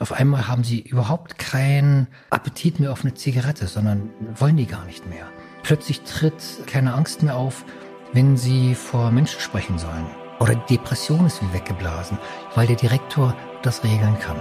[0.00, 4.84] Auf einmal haben sie überhaupt keinen Appetit mehr auf eine Zigarette, sondern wollen die gar
[4.84, 5.26] nicht mehr.
[5.64, 6.34] Plötzlich tritt
[6.68, 7.64] keine Angst mehr auf,
[8.12, 10.06] wenn sie vor Menschen sprechen sollen.
[10.38, 12.16] Oder die Depression ist wie weggeblasen,
[12.54, 14.40] weil der Direktor das regeln kann.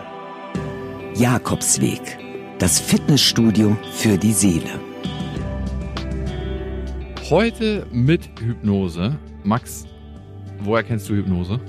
[1.16, 2.20] Jakobsweg,
[2.60, 4.80] das Fitnessstudio für die Seele.
[7.32, 9.18] Heute mit Hypnose.
[9.44, 9.88] Max,
[10.60, 11.60] woher kennst du Hypnose?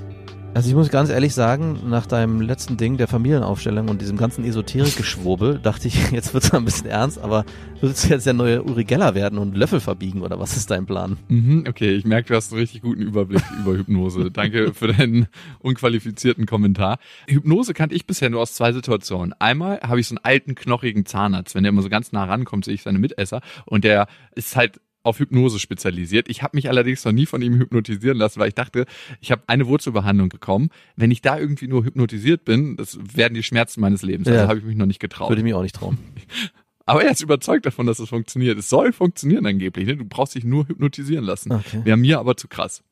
[0.55, 4.45] Also ich muss ganz ehrlich sagen, nach deinem letzten Ding der Familienaufstellung und diesem ganzen
[4.45, 7.45] Esoterik-Geschwurbel, dachte ich, jetzt wird es ein bisschen ernst, aber
[7.81, 10.87] willst du jetzt der neue Uri Geller werden und Löffel verbiegen oder was ist dein
[10.87, 11.17] Plan?
[11.29, 14.31] Mhm, okay, ich merke, du hast einen richtig guten Überblick über Hypnose.
[14.33, 15.29] Danke für deinen
[15.61, 16.99] unqualifizierten Kommentar.
[17.29, 19.35] Hypnose kannte ich bisher nur aus zwei Situationen.
[19.39, 22.65] Einmal habe ich so einen alten, knochigen Zahnarzt, wenn der immer so ganz nah rankommt,
[22.65, 26.29] sehe ich seine Mitesser und der ist halt auf Hypnose spezialisiert.
[26.29, 28.87] Ich habe mich allerdings noch nie von ihm hypnotisieren lassen, weil ich dachte,
[29.21, 30.71] ich habe eine Wurzelbehandlung bekommen.
[30.97, 34.29] Wenn ich da irgendwie nur hypnotisiert bin, das werden die Schmerzen meines Lebens.
[34.29, 34.43] Also ja.
[34.43, 35.31] Also habe ich mich noch nicht getraut.
[35.31, 35.99] Würde ich mich auch nicht trauen.
[36.89, 38.59] Aber er ist überzeugt davon, dass es funktioniert.
[38.59, 39.87] Es soll funktionieren angeblich.
[39.87, 39.97] Ne?
[39.99, 41.53] Du brauchst dich nur hypnotisieren lassen.
[41.53, 41.83] Okay.
[41.85, 42.83] Wäre mir aber zu krass.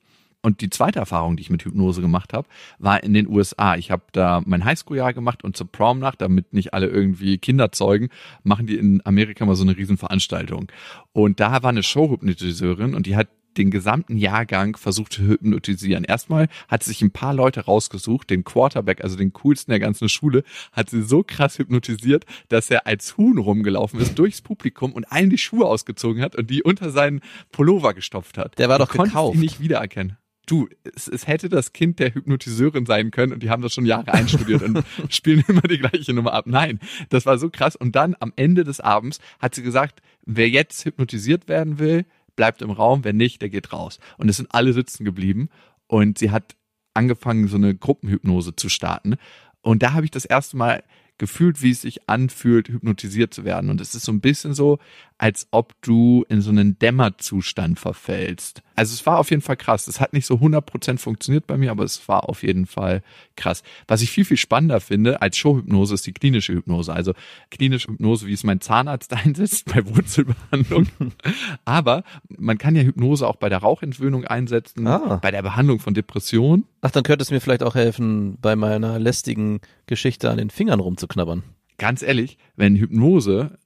[0.47, 2.47] Und die zweite Erfahrung, die ich mit Hypnose gemacht habe,
[2.79, 3.75] war in den USA.
[3.75, 8.11] Ich habe da mein Highschool-Jahr gemacht und zur Prom-Nacht, damit nicht alle irgendwie Kinder zeugen,
[8.45, 10.71] machen die in Amerika mal so eine Riesenveranstaltung.
[11.13, 13.27] Und da war eine Showhypnotiseurin und die hat
[13.59, 16.05] den gesamten Jahrgang versucht zu hypnotisieren.
[16.05, 20.09] Erstmal hat sie sich ein paar Leute rausgesucht, den Quarterback, also den coolsten der ganzen
[20.09, 25.11] Schule, hat sie so krass hypnotisiert, dass er als Huhn rumgelaufen ist durchs Publikum und
[25.11, 28.57] allen die Schuhe ausgezogen hat und die unter seinen Pullover gestopft hat.
[28.61, 29.35] Der war doch gekauft.
[29.35, 30.17] ihn nicht wiedererkennen
[30.47, 33.87] du, es, es hätte das Kind der Hypnotiseurin sein können und die haben das schon
[33.87, 36.47] Jahre einstudiert und spielen immer die gleiche Nummer ab.
[36.47, 36.81] Nein,
[37.11, 37.77] das war so krass.
[37.77, 42.63] Und dann am Ende des Abends hat sie gesagt, wer jetzt hypnotisiert werden will, bleibt
[42.63, 43.99] im Raum, wer nicht, der geht raus.
[44.19, 45.49] Und es sind alle sitzen geblieben
[45.87, 46.57] und sie hat
[46.95, 49.17] angefangen, so eine Gruppenhypnose zu starten.
[49.61, 50.83] Und da habe ich das erste Mal
[51.19, 53.71] gefühlt, wie es sich anfühlt, hypnotisiert zu werden.
[53.71, 54.79] Und es ist so ein bisschen so,
[55.19, 58.63] als ob du in so einen Dämmerzustand verfällst.
[58.77, 59.89] Also es war auf jeden Fall krass.
[59.89, 63.03] Es hat nicht so 100% funktioniert bei mir, aber es war auf jeden Fall
[63.35, 63.63] krass.
[63.89, 66.93] Was ich viel, viel spannender finde als Showhypnose ist die klinische Hypnose.
[66.93, 67.15] Also
[67.51, 70.89] klinische Hypnose, wie es mein Zahnarzt einsetzt bei Wurzelbehandlung.
[71.65, 75.19] aber man kann ja Hypnose auch bei der Rauchentwöhnung einsetzen, ah.
[75.23, 76.67] bei der Behandlung von Depressionen.
[76.83, 80.81] Ach, dann könnte es mir vielleicht auch helfen, bei meiner lästigen Geschichte an den Fingern
[80.81, 81.43] rumzuknabbern.
[81.79, 83.59] Ganz ehrlich, wenn Hypnose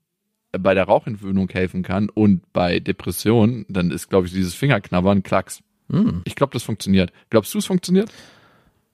[0.53, 5.63] bei der Rauchentwöhnung helfen kann und bei Depressionen, dann ist, glaube ich, dieses Fingerknabbern Klacks.
[5.91, 6.23] Hm.
[6.25, 7.13] Ich glaube, das funktioniert.
[7.31, 8.11] Glaubst du, es funktioniert?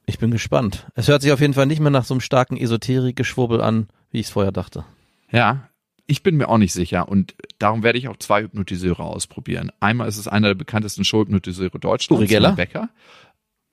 [0.05, 0.87] Ich bin gespannt.
[0.95, 4.19] Es hört sich auf jeden Fall nicht mehr nach so einem starken Esoterik-Geschwurbel an, wie
[4.19, 4.85] ich es vorher dachte.
[5.31, 5.69] Ja,
[6.05, 9.71] ich bin mir auch nicht sicher und darum werde ich auch zwei Hypnotiseure ausprobieren.
[9.81, 12.53] Einmal ist es einer der bekanntesten Showhypnotiseure Deutschlands, Uri Geller?
[12.53, 12.89] Becker.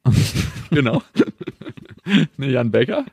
[0.71, 1.03] genau.
[2.37, 3.05] ne, Jan Becker.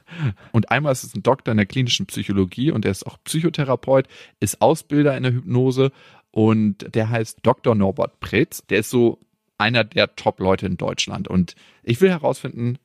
[0.51, 4.07] Und einmal ist es ein Doktor in der klinischen Psychologie und der ist auch Psychotherapeut,
[4.39, 5.91] ist Ausbilder in der Hypnose
[6.31, 7.75] und der heißt Dr.
[7.75, 8.65] Norbert Pretz.
[8.67, 9.19] Der ist so
[9.57, 11.27] einer der Top-Leute in Deutschland.
[11.27, 12.77] Und ich will herausfinden,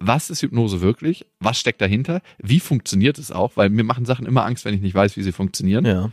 [0.00, 1.24] was ist Hypnose wirklich?
[1.38, 2.20] Was steckt dahinter?
[2.38, 3.56] Wie funktioniert es auch?
[3.56, 5.84] Weil mir machen Sachen immer Angst, wenn ich nicht weiß, wie sie funktionieren.
[5.84, 6.10] Ja.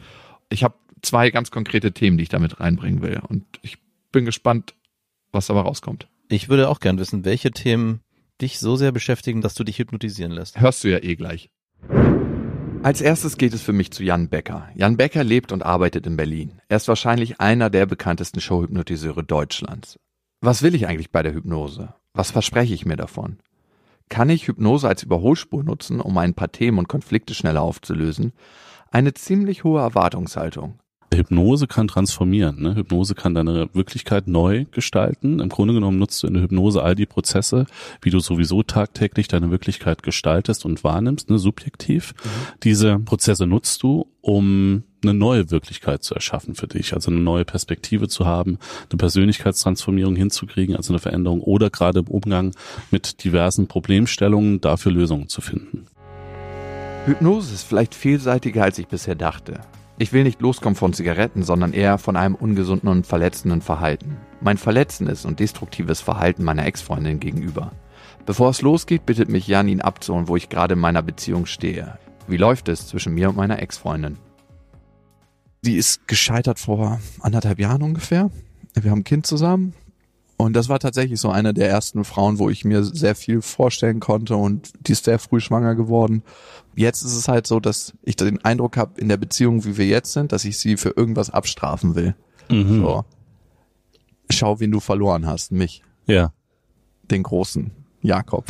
[0.49, 3.22] Ich habe zwei ganz konkrete Themen, die ich damit reinbringen will.
[3.28, 3.78] Und ich
[4.11, 4.75] bin gespannt,
[5.31, 6.07] was dabei rauskommt.
[6.29, 8.01] Ich würde auch gern wissen, welche Themen
[8.41, 10.59] dich so sehr beschäftigen, dass du dich hypnotisieren lässt.
[10.59, 11.50] Hörst du ja eh gleich.
[12.84, 14.69] Als erstes geht es für mich zu Jan Becker.
[14.74, 16.62] Jan Becker lebt und arbeitet in Berlin.
[16.68, 20.00] Er ist wahrscheinlich einer der bekanntesten Showhypnotiseure Deutschlands.
[20.41, 21.94] Was will ich eigentlich bei der Hypnose?
[22.13, 23.38] Was verspreche ich mir davon?
[24.09, 28.34] Kann ich Hypnose als Überholspur nutzen, um ein paar Themen und Konflikte schneller aufzulösen?
[28.90, 30.81] Eine ziemlich hohe Erwartungshaltung.
[31.13, 32.61] Hypnose kann transformieren.
[32.61, 32.75] Ne?
[32.75, 35.39] Hypnose kann deine Wirklichkeit neu gestalten.
[35.39, 37.66] Im Grunde genommen nutzt du in der Hypnose all die Prozesse,
[38.01, 41.38] wie du sowieso tagtäglich deine Wirklichkeit gestaltest und wahrnimmst, ne?
[41.38, 42.13] subjektiv.
[42.23, 42.29] Mhm.
[42.63, 47.43] Diese Prozesse nutzt du, um eine neue Wirklichkeit zu erschaffen für dich, also eine neue
[47.43, 52.53] Perspektive zu haben, eine Persönlichkeitstransformierung hinzukriegen, also eine Veränderung oder gerade im Umgang
[52.91, 55.88] mit diversen Problemstellungen dafür Lösungen zu finden.
[57.05, 59.61] Hypnose ist vielleicht vielseitiger, als ich bisher dachte.
[60.02, 64.18] Ich will nicht loskommen von Zigaretten, sondern eher von einem ungesunden und verletzenden Verhalten.
[64.42, 67.72] Mein verletzendes und destruktives Verhalten meiner Ex-Freundin gegenüber.
[68.26, 72.00] Bevor es losgeht, bittet mich Jan, ihn abzuholen, wo ich gerade in meiner Beziehung stehe.
[72.28, 74.18] Wie läuft es zwischen mir und meiner Ex-Freundin?
[75.62, 78.32] Sie ist gescheitert vor anderthalb Jahren ungefähr.
[78.74, 79.76] Wir haben ein Kind zusammen.
[80.41, 83.99] Und das war tatsächlich so eine der ersten Frauen, wo ich mir sehr viel vorstellen
[83.99, 86.23] konnte und die ist sehr früh schwanger geworden.
[86.76, 89.85] Jetzt ist es halt so, dass ich den Eindruck habe, in der Beziehung, wie wir
[89.85, 92.16] jetzt sind, dass ich sie für irgendwas abstrafen will.
[92.49, 92.82] Mhm.
[92.82, 93.05] So.
[94.32, 95.84] Schau, wen du verloren hast, mich.
[96.08, 96.34] Ja.
[97.03, 97.70] Den großen
[98.02, 98.46] Jakob.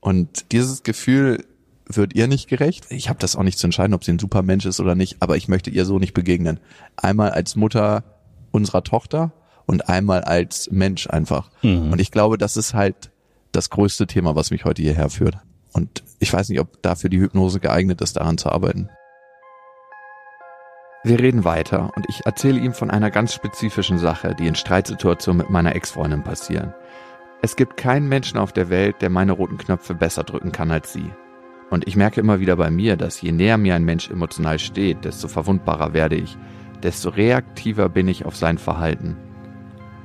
[0.00, 1.44] Und dieses Gefühl
[1.86, 2.86] wird ihr nicht gerecht.
[2.90, 5.18] Ich habe das auch nicht zu entscheiden, ob sie ein super Mensch ist oder nicht,
[5.20, 6.58] aber ich möchte ihr so nicht begegnen.
[6.96, 8.02] Einmal als Mutter
[8.50, 9.32] unserer Tochter
[9.68, 11.50] und einmal als Mensch einfach.
[11.62, 11.92] Mhm.
[11.92, 13.10] Und ich glaube, das ist halt
[13.52, 15.36] das größte Thema, was mich heute hierher führt.
[15.72, 18.88] Und ich weiß nicht, ob dafür die Hypnose geeignet ist, daran zu arbeiten.
[21.04, 25.38] Wir reden weiter und ich erzähle ihm von einer ganz spezifischen Sache, die in Streitsituationen
[25.38, 26.74] mit meiner Ex-Freundin passieren.
[27.42, 30.92] Es gibt keinen Menschen auf der Welt, der meine roten Knöpfe besser drücken kann als
[30.92, 31.10] sie.
[31.70, 35.04] Und ich merke immer wieder bei mir, dass je näher mir ein Mensch emotional steht,
[35.04, 36.36] desto verwundbarer werde ich,
[36.82, 39.16] desto reaktiver bin ich auf sein Verhalten.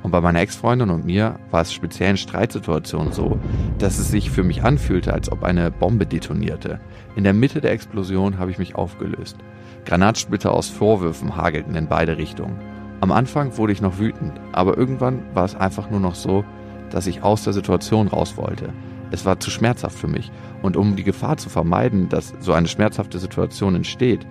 [0.04, 3.40] Und bei meiner Ex-Freundin und mir war es speziell in Streitsituationen so,
[3.80, 6.82] dass es sich für mich anfühlte, als ob eine Bombe detonierte.
[7.16, 9.38] In der Mitte der Explosion habe ich mich aufgelöst.
[9.86, 12.60] Granatsplitter aus Vorwürfen hagelten in beide Richtungen.
[13.00, 16.44] Am Anfang wurde ich noch wütend, aber irgendwann war es einfach nur noch so,
[16.90, 18.70] dass ich aus der Situation raus wollte.
[19.12, 22.68] Es war zu schmerzhaft für mich und um die Gefahr zu vermeiden, dass so eine
[22.68, 24.26] schmerzhafte Situation entsteht,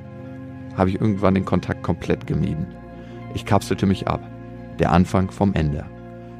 [0.76, 2.66] habe ich irgendwann den Kontakt komplett gemieden.
[3.34, 4.31] Ich kapselte mich ab.
[4.82, 5.86] Der Anfang vom Ende.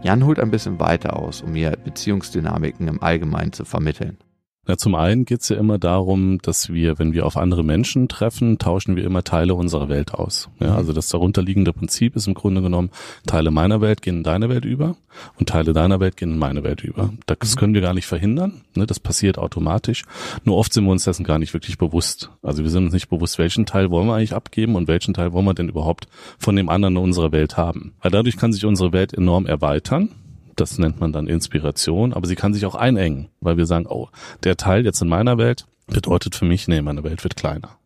[0.03, 4.19] Jan holt ein bisschen weiter aus, um mir Beziehungsdynamiken im Allgemeinen zu vermitteln.
[4.64, 8.59] Na, zum einen geht's ja immer darum, dass wir, wenn wir auf andere Menschen treffen,
[8.59, 10.50] tauschen wir immer Teile unserer Welt aus.
[10.61, 10.76] Ja, mhm.
[10.76, 12.91] also das darunterliegende Prinzip ist im Grunde genommen,
[13.26, 14.94] Teile meiner Welt gehen in deine Welt über
[15.37, 17.12] und Teile deiner Welt gehen in meine Welt über.
[17.26, 17.59] Das mhm.
[17.59, 18.61] können wir gar nicht verhindern.
[18.76, 18.87] Ne?
[18.87, 20.05] Das passiert automatisch.
[20.44, 22.31] Nur oft sind wir uns dessen gar nicht wirklich bewusst.
[22.41, 25.32] Also wir sind uns nicht bewusst, welchen Teil wollen wir eigentlich abgeben und welchen Teil
[25.32, 26.06] wollen wir denn überhaupt
[26.38, 27.94] von dem anderen in unserer Welt haben.
[28.00, 30.11] Weil dadurch kann sich unsere Welt enorm erweitern
[30.56, 34.08] das nennt man dann Inspiration, aber sie kann sich auch einengen, weil wir sagen, oh,
[34.44, 37.78] der Teil jetzt in meiner Welt bedeutet für mich, nee, meine Welt wird kleiner.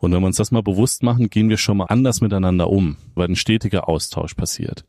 [0.00, 2.96] Und wenn wir uns das mal bewusst machen, gehen wir schon mal anders miteinander um,
[3.14, 4.84] weil ein stetiger Austausch passiert.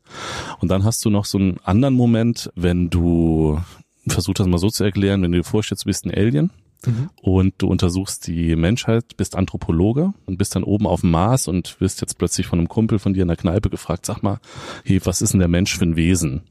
[0.60, 3.60] Und dann hast du noch so einen anderen Moment, wenn du,
[4.08, 6.50] versuch das mal so zu erklären, wenn du dir vorstellst, du bist ein Alien
[6.86, 7.10] Mhm.
[7.20, 11.80] Und du untersuchst die Menschheit, bist Anthropologe und bist dann oben auf dem Mars und
[11.80, 14.38] wirst jetzt plötzlich von einem Kumpel von dir in der Kneipe gefragt, sag mal,
[14.84, 16.42] hey, was ist denn der Mensch für ein Wesen?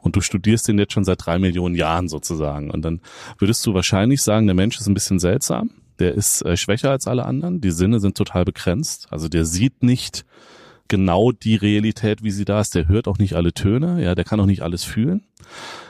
[0.00, 2.70] Und du studierst den jetzt schon seit drei Millionen Jahren sozusagen.
[2.70, 3.00] Und dann
[3.38, 5.70] würdest du wahrscheinlich sagen, der Mensch ist ein bisschen seltsam.
[5.98, 7.60] Der ist äh, schwächer als alle anderen.
[7.60, 9.06] Die Sinne sind total begrenzt.
[9.10, 10.24] Also der sieht nicht
[10.88, 12.74] genau die Realität, wie sie da ist.
[12.74, 14.02] Der hört auch nicht alle Töne.
[14.02, 15.22] Ja, der kann auch nicht alles fühlen.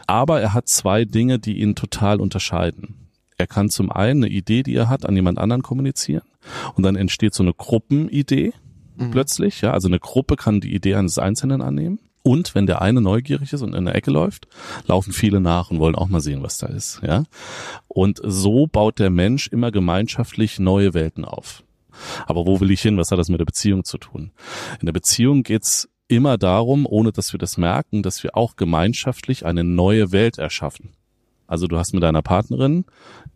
[0.06, 3.04] Aber er hat zwei Dinge, die ihn total unterscheiden.
[3.36, 6.22] Er kann zum einen eine Idee, die er hat, an jemand anderen kommunizieren
[6.75, 8.52] und dann entsteht so eine Gruppenidee
[8.96, 9.10] mhm.
[9.10, 9.60] plötzlich.
[9.60, 11.98] Ja, also eine Gruppe kann die Idee eines Einzelnen annehmen.
[12.26, 14.48] Und wenn der eine neugierig ist und in der Ecke läuft,
[14.86, 17.00] laufen viele nach und wollen auch mal sehen, was da ist.
[17.06, 17.25] Ja,
[17.86, 21.64] und so baut der Mensch immer gemeinschaftlich neue Welten auf.
[22.26, 22.96] Aber wo will ich hin?
[22.96, 24.32] Was hat das mit der Beziehung zu tun?
[24.81, 29.44] In der Beziehung geht's immer darum, ohne dass wir das merken, dass wir auch gemeinschaftlich
[29.44, 30.92] eine neue Welt erschaffen.
[31.46, 32.85] Also du hast mit deiner Partnerin,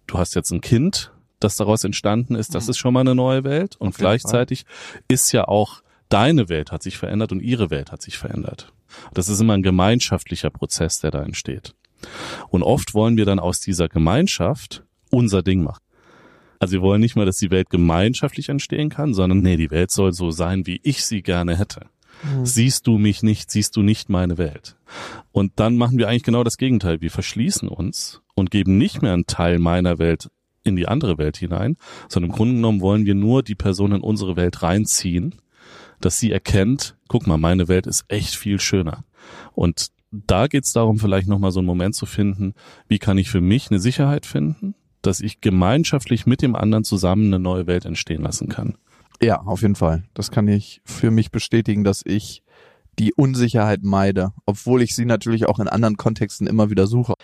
[0.06, 2.70] du hast jetzt ein Kind, das daraus entstanden ist, das mhm.
[2.70, 5.02] ist schon mal eine neue Welt und gleichzeitig Fall.
[5.08, 8.72] ist ja auch deine Welt hat sich verändert und ihre Welt hat sich verändert.
[9.12, 11.74] Das ist immer ein gemeinschaftlicher Prozess, der da entsteht.
[12.48, 15.82] Und oft wollen wir dann aus dieser Gemeinschaft unser Ding machen.
[16.60, 19.90] Also wir wollen nicht mal, dass die Welt gemeinschaftlich entstehen kann, sondern nee, die Welt
[19.90, 21.86] soll so sein, wie ich sie gerne hätte.
[22.22, 22.46] Mhm.
[22.46, 24.76] Siehst du mich nicht, siehst du nicht meine Welt.
[25.32, 27.00] Und dann machen wir eigentlich genau das Gegenteil.
[27.00, 30.30] Wir verschließen uns und geben nicht mehr einen Teil meiner Welt
[30.64, 31.76] in die andere Welt hinein,
[32.08, 35.36] sondern im Grunde genommen wollen wir nur die Person in unsere Welt reinziehen,
[36.00, 39.04] dass sie erkennt, guck mal, meine Welt ist echt viel schöner.
[39.54, 42.54] Und da geht's darum, vielleicht nochmal so einen Moment zu finden,
[42.86, 47.26] wie kann ich für mich eine Sicherheit finden, dass ich gemeinschaftlich mit dem anderen zusammen
[47.26, 48.76] eine neue Welt entstehen lassen kann.
[49.20, 50.04] Ja, auf jeden Fall.
[50.14, 52.42] Das kann ich für mich bestätigen, dass ich
[52.98, 57.14] die Unsicherheit meide, obwohl ich sie natürlich auch in anderen Kontexten immer wieder suche.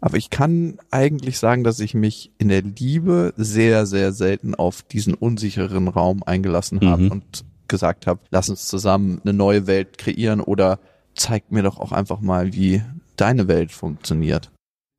[0.00, 4.82] Aber ich kann eigentlich sagen, dass ich mich in der Liebe sehr, sehr selten auf
[4.82, 7.10] diesen unsicheren Raum eingelassen habe mhm.
[7.10, 10.78] und gesagt habe, lass uns zusammen eine neue Welt kreieren oder
[11.14, 12.82] zeig mir doch auch einfach mal, wie
[13.16, 14.50] deine Welt funktioniert.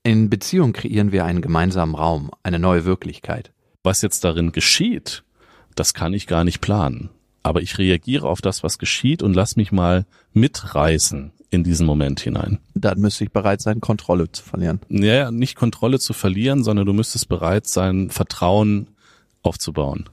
[0.04, 3.52] In Beziehung kreieren wir einen gemeinsamen Raum, eine neue Wirklichkeit.
[3.84, 5.24] Was jetzt darin geschieht,
[5.76, 7.10] das kann ich gar nicht planen.
[7.44, 12.20] Aber ich reagiere auf das, was geschieht und lass mich mal mitreißen in diesen Moment
[12.20, 12.60] hinein.
[12.74, 14.80] Dann müsste ich bereit sein, Kontrolle zu verlieren.
[14.90, 18.88] Ja, nicht Kontrolle zu verlieren, sondern du müsstest bereit sein, Vertrauen
[19.44, 20.10] aufzubauen.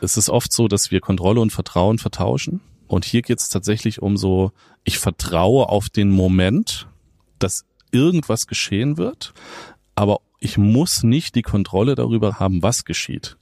[0.00, 2.60] Es ist oft so, dass wir Kontrolle und Vertrauen vertauschen.
[2.88, 4.50] Und hier geht es tatsächlich um so,
[4.82, 6.88] ich vertraue auf den Moment,
[7.38, 9.32] dass irgendwas geschehen wird,
[9.94, 13.36] aber ich muss nicht die Kontrolle darüber haben, was geschieht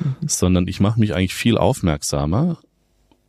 [0.00, 0.28] mhm.
[0.28, 2.58] sondern ich mache mich eigentlich viel aufmerksamer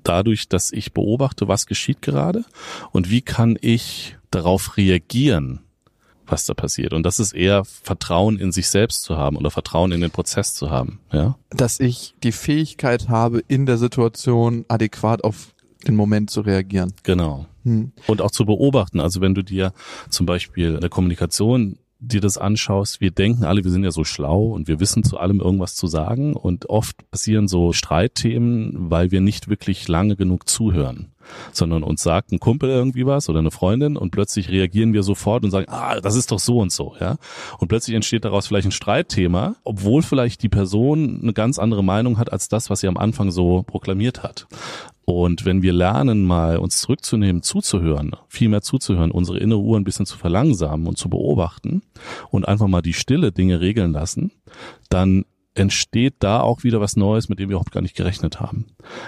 [0.04, 2.46] dadurch, dass ich beobachte, was geschieht gerade
[2.92, 5.60] und wie kann ich darauf reagieren,
[6.26, 6.94] was da passiert.
[6.94, 10.54] Und das ist eher Vertrauen in sich selbst zu haben oder Vertrauen in den Prozess
[10.54, 11.00] zu haben.
[11.12, 15.54] Ja, Dass ich die Fähigkeit habe, in der Situation adäquat auf
[15.88, 16.94] den Moment zu reagieren.
[17.04, 17.46] genau.
[17.64, 17.92] Hm.
[18.08, 19.02] Und auch zu beobachten.
[19.02, 19.74] Also wenn du dir
[20.10, 24.04] zum Beispiel in der Kommunikation dir das anschaust, wir denken alle, wir sind ja so
[24.04, 29.12] schlau und wir wissen zu allem irgendwas zu sagen und oft passieren so Streitthemen, weil
[29.12, 31.12] wir nicht wirklich lange genug zuhören,
[31.52, 35.44] sondern uns sagt ein Kumpel irgendwie was oder eine Freundin und plötzlich reagieren wir sofort
[35.44, 37.18] und sagen, ah, das ist doch so und so, ja.
[37.58, 42.18] Und plötzlich entsteht daraus vielleicht ein Streitthema, obwohl vielleicht die Person eine ganz andere Meinung
[42.20, 44.48] hat als das, was sie am Anfang so proklamiert hat.
[45.10, 49.86] Und wenn wir lernen, mal uns zurückzunehmen, zuzuhören, viel mehr zuzuhören, unsere innere Uhr ein
[49.86, 51.82] bisschen zu verlangsamen und zu beobachten
[52.30, 54.34] und einfach mal die Stille Dinge regeln lassen,
[54.90, 55.24] dann
[55.54, 58.66] entsteht da auch wieder was Neues, mit dem wir überhaupt gar nicht gerechnet haben.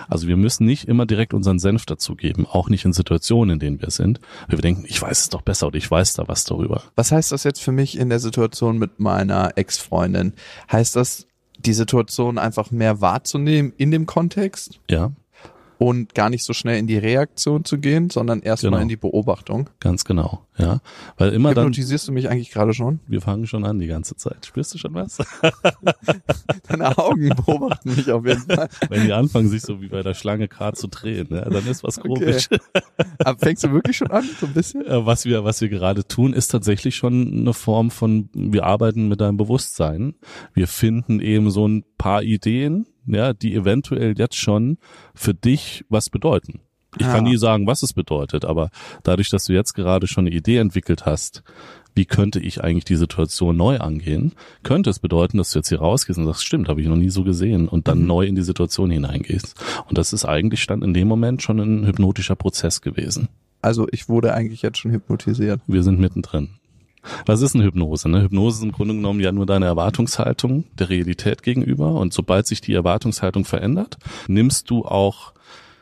[0.07, 3.81] Also wir müssen nicht immer direkt unseren Senf dazugeben, auch nicht in Situationen, in denen
[3.81, 6.45] wir sind, weil wir denken, ich weiß es doch besser oder ich weiß da was
[6.45, 6.81] darüber.
[6.95, 10.31] Was heißt das jetzt für mich in der Situation mit meiner Ex-Freundin?
[10.71, 11.27] Heißt das,
[11.57, 15.11] die Situation einfach mehr wahrzunehmen in dem Kontext Ja,
[15.79, 18.81] und gar nicht so schnell in die Reaktion zu gehen, sondern erstmal Genau.
[18.83, 19.69] in die Beobachtung?
[19.79, 20.45] ganz genau.
[20.57, 20.81] Ja,
[21.17, 22.99] weil immer dann, Hypnotisierst du mich eigentlich gerade schon?
[23.07, 24.45] wir fangen schon an die ganze Zeit.
[24.45, 25.17] Spürst du schon was?
[26.67, 28.67] Deine Augen beobachten mich auf jeden Fall.
[28.89, 31.83] Wenn die anfangen, sich so wie bei der Schlange gerade zu drehen, ja, dann ist
[31.83, 32.49] was komisch.
[33.23, 34.85] Aber fängst du wirklich schon an, so ein bisschen?
[34.85, 39.07] Äh, was wir, was wir gerade tun, ist tatsächlich schon eine Form von, wir arbeiten
[39.07, 40.15] mit deinem Bewusstsein.
[40.53, 44.77] Wir finden eben so ein paar Ideen, ja, die eventuell jetzt schon
[45.13, 46.61] für dich was bedeuten.
[46.97, 47.29] Ich kann Ah.
[47.29, 48.69] nie sagen, was es bedeutet, aber
[49.03, 51.43] dadurch, dass du jetzt gerade schon eine Idee entwickelt hast,
[51.93, 55.79] wie könnte ich eigentlich die Situation neu angehen, könnte es bedeuten, dass du jetzt hier
[55.79, 58.41] rausgehst und sagst, stimmt, habe ich noch nie so gesehen und dann neu in die
[58.41, 59.55] Situation hineingehst.
[59.87, 63.27] Und das ist eigentlich stand in dem Moment schon ein hypnotischer Prozess gewesen.
[63.61, 65.61] Also ich wurde eigentlich jetzt schon hypnotisiert.
[65.67, 66.49] Wir sind mittendrin.
[67.25, 68.09] Was ist eine Hypnose?
[68.09, 68.23] Ne?
[68.23, 71.93] Hypnose ist im Grunde genommen ja nur deine Erwartungshaltung der Realität gegenüber.
[71.93, 75.33] Und sobald sich die Erwartungshaltung verändert, nimmst du auch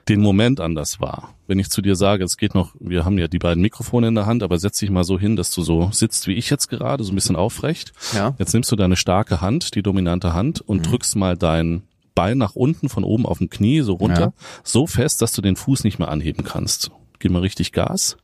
[0.10, 1.34] den Moment anders wahr.
[1.48, 4.16] Wenn ich zu dir sage, es geht noch, wir haben ja die beiden Mikrofone in
[4.16, 6.68] der Hand, aber setz dich mal so hin, dass du so sitzt wie ich jetzt
[6.68, 7.94] gerade, so ein bisschen aufrecht.
[8.14, 8.34] Ja.
[8.38, 11.84] Jetzt nimmst du deine starke Hand, die dominante Hand, und drückst mal dein
[12.16, 14.34] Bein nach unten, von oben auf dem Knie, so runter,
[14.64, 16.90] so fest, dass du den Fuß nicht mehr anheben kannst.
[17.20, 18.18] Gib mal richtig Gas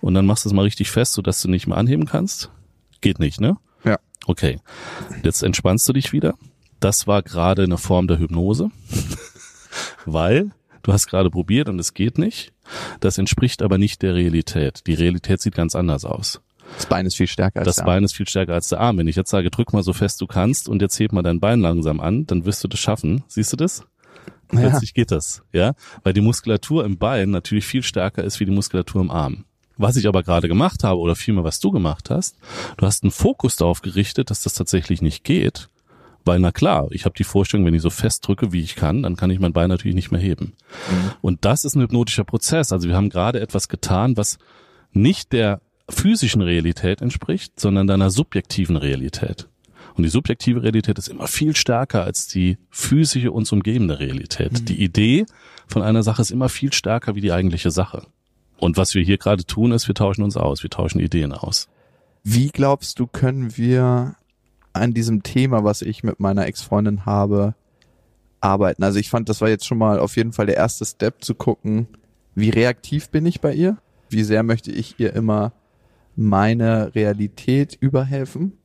[0.00, 2.50] und dann machst du es mal richtig fest, sodass du nicht mehr anheben kannst.
[3.00, 3.56] Geht nicht, ne?
[3.84, 3.98] Ja.
[4.26, 4.60] Okay.
[5.22, 6.34] Jetzt entspannst du dich wieder.
[6.80, 8.70] Das war gerade eine Form der Hypnose,
[10.06, 10.50] weil
[10.82, 12.52] du hast gerade probiert und es geht nicht.
[13.00, 14.86] Das entspricht aber nicht der Realität.
[14.86, 16.40] Die Realität sieht ganz anders aus.
[16.76, 18.98] Das Bein ist viel stärker als Das der Bein ist viel stärker als der Arm.
[18.98, 21.40] Wenn ich jetzt sage, drück mal so fest du kannst und jetzt heb mal dein
[21.40, 23.24] Bein langsam an, dann wirst du das schaffen.
[23.26, 23.84] Siehst du das?
[24.52, 24.60] Ja.
[24.60, 28.50] Plötzlich geht das, ja, weil die Muskulatur im Bein natürlich viel stärker ist wie die
[28.50, 29.44] Muskulatur im Arm.
[29.76, 32.36] Was ich aber gerade gemacht habe oder vielmehr was du gemacht hast,
[32.76, 35.68] du hast einen Fokus darauf gerichtet, dass das tatsächlich nicht geht,
[36.24, 39.02] weil na klar, ich habe die Vorstellung, wenn ich so fest drücke, wie ich kann,
[39.02, 40.54] dann kann ich mein Bein natürlich nicht mehr heben.
[41.22, 42.72] Und das ist ein hypnotischer Prozess.
[42.72, 44.38] Also wir haben gerade etwas getan, was
[44.92, 49.47] nicht der physischen Realität entspricht, sondern deiner subjektiven Realität.
[49.98, 54.68] Und die subjektive Realität ist immer viel stärker als die physische uns umgebende Realität.
[54.68, 55.26] Die Idee
[55.66, 58.06] von einer Sache ist immer viel stärker wie die eigentliche Sache.
[58.58, 61.68] Und was wir hier gerade tun, ist, wir tauschen uns aus, wir tauschen Ideen aus.
[62.22, 64.14] Wie glaubst du, können wir
[64.72, 67.56] an diesem Thema, was ich mit meiner Ex-Freundin habe,
[68.40, 68.84] arbeiten?
[68.84, 71.34] Also ich fand, das war jetzt schon mal auf jeden Fall der erste Step zu
[71.34, 71.88] gucken,
[72.36, 73.78] wie reaktiv bin ich bei ihr?
[74.10, 75.52] Wie sehr möchte ich ihr immer
[76.14, 78.57] meine Realität überhelfen?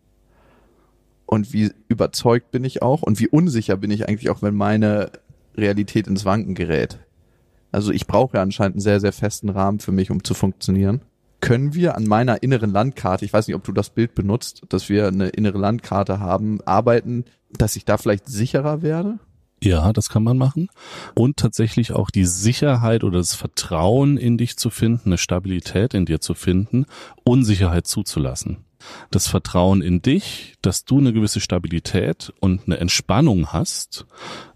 [1.34, 3.02] Und wie überzeugt bin ich auch?
[3.02, 5.10] Und wie unsicher bin ich eigentlich auch, wenn meine
[5.58, 7.00] Realität ins Wanken gerät?
[7.72, 11.02] Also ich brauche ja anscheinend einen sehr, sehr festen Rahmen für mich, um zu funktionieren
[11.42, 14.88] können wir an meiner inneren Landkarte, ich weiß nicht, ob du das Bild benutzt, dass
[14.88, 19.20] wir eine innere Landkarte haben, arbeiten, dass ich da vielleicht sicherer werde?
[19.62, 20.70] Ja, das kann man machen.
[21.16, 26.06] Und tatsächlich auch die Sicherheit oder das Vertrauen in dich zu finden, eine Stabilität in
[26.06, 26.86] dir zu finden,
[27.26, 28.64] Unsicherheit zuzulassen.
[29.12, 34.06] Das Vertrauen in dich, dass du eine gewisse Stabilität und eine Entspannung hast,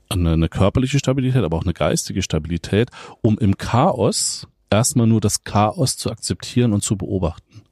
[0.09, 2.89] eine, eine körperliche Stabilität, aber auch eine geistige Stabilität,
[3.21, 7.63] um im Chaos erstmal nur das Chaos zu akzeptieren und zu beobachten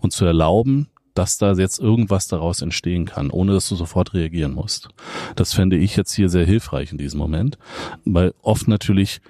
[0.00, 4.52] und zu erlauben, dass da jetzt irgendwas daraus entstehen kann, ohne dass du sofort reagieren
[4.52, 4.88] musst.
[5.34, 7.58] Das fände ich jetzt hier sehr hilfreich in diesem Moment,
[8.04, 9.20] weil oft natürlich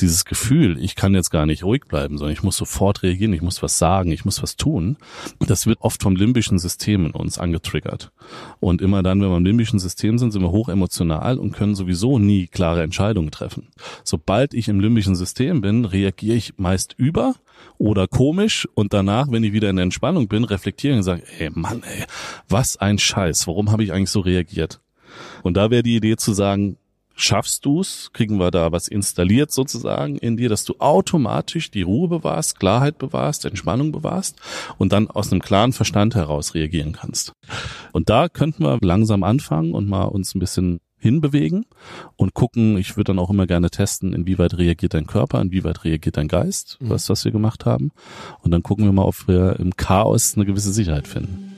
[0.00, 3.42] dieses Gefühl, ich kann jetzt gar nicht ruhig bleiben, sondern ich muss sofort reagieren, ich
[3.42, 4.96] muss was sagen, ich muss was tun,
[5.40, 8.12] das wird oft vom limbischen System in uns angetriggert.
[8.60, 11.74] Und immer dann, wenn wir im limbischen System sind, sind wir hoch emotional und können
[11.74, 13.68] sowieso nie klare Entscheidungen treffen.
[14.04, 17.34] Sobald ich im limbischen System bin, reagiere ich meist über
[17.78, 21.50] oder komisch und danach, wenn ich wieder in der Entspannung bin, reflektiere und sage, ey
[21.50, 22.04] Mann, ey,
[22.48, 24.80] was ein Scheiß, warum habe ich eigentlich so reagiert?
[25.42, 26.78] Und da wäre die Idee zu sagen,
[27.14, 28.10] Schaffst du's?
[28.12, 32.98] Kriegen wir da was installiert sozusagen in dir, dass du automatisch die Ruhe bewahrst, Klarheit
[32.98, 34.40] bewahrst, Entspannung bewahrst
[34.78, 37.32] und dann aus einem klaren Verstand heraus reagieren kannst.
[37.92, 41.66] Und da könnten wir langsam anfangen und mal uns ein bisschen hinbewegen
[42.16, 46.16] und gucken, ich würde dann auch immer gerne testen, inwieweit reagiert dein Körper, inwieweit reagiert
[46.16, 46.90] dein Geist, mhm.
[46.90, 47.90] was, was wir gemacht haben.
[48.40, 51.51] Und dann gucken wir mal, ob wir im Chaos eine gewisse Sicherheit finden.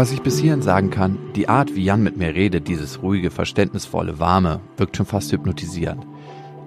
[0.00, 3.30] Was ich bis hierhin sagen kann, die Art, wie Jan mit mir redet, dieses ruhige,
[3.30, 6.06] verständnisvolle, warme, wirkt schon fast hypnotisierend.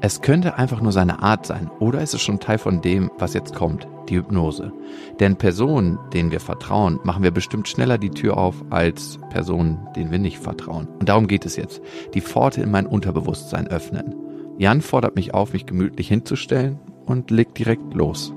[0.02, 3.34] Es könnte einfach nur seine Art sein oder ist es schon Teil von dem, was
[3.34, 4.72] jetzt kommt, die Hypnose.
[5.20, 10.12] Denn Personen, denen wir vertrauen, machen wir bestimmt schneller die Tür auf als Personen, denen
[10.12, 10.88] wir nicht vertrauen.
[11.00, 11.82] Und darum geht es jetzt.
[12.13, 14.13] Die Pforte in mein Unterbewusstsein öffnen.
[14.60, 18.32] Jan fordert mich auf, mich gemütlich hinzustellen und legt direkt los.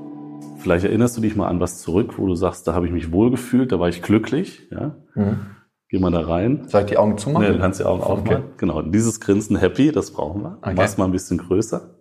[0.59, 3.13] Vielleicht erinnerst du dich mal an was zurück, wo du sagst, da habe ich mich
[3.13, 4.69] wohlgefühlt, da war ich glücklich.
[4.71, 4.97] Ja?
[5.15, 5.39] Mhm.
[5.89, 6.65] Geh mal da rein.
[6.69, 7.47] Soll ich die Augen zumachen?
[7.47, 8.11] Nee, du kannst die Augen okay.
[8.11, 8.45] aufmachen.
[8.57, 10.59] Genau, dieses Grinsen happy, das brauchen wir.
[10.61, 10.75] Okay.
[10.77, 11.95] Mach's mal ein bisschen größer.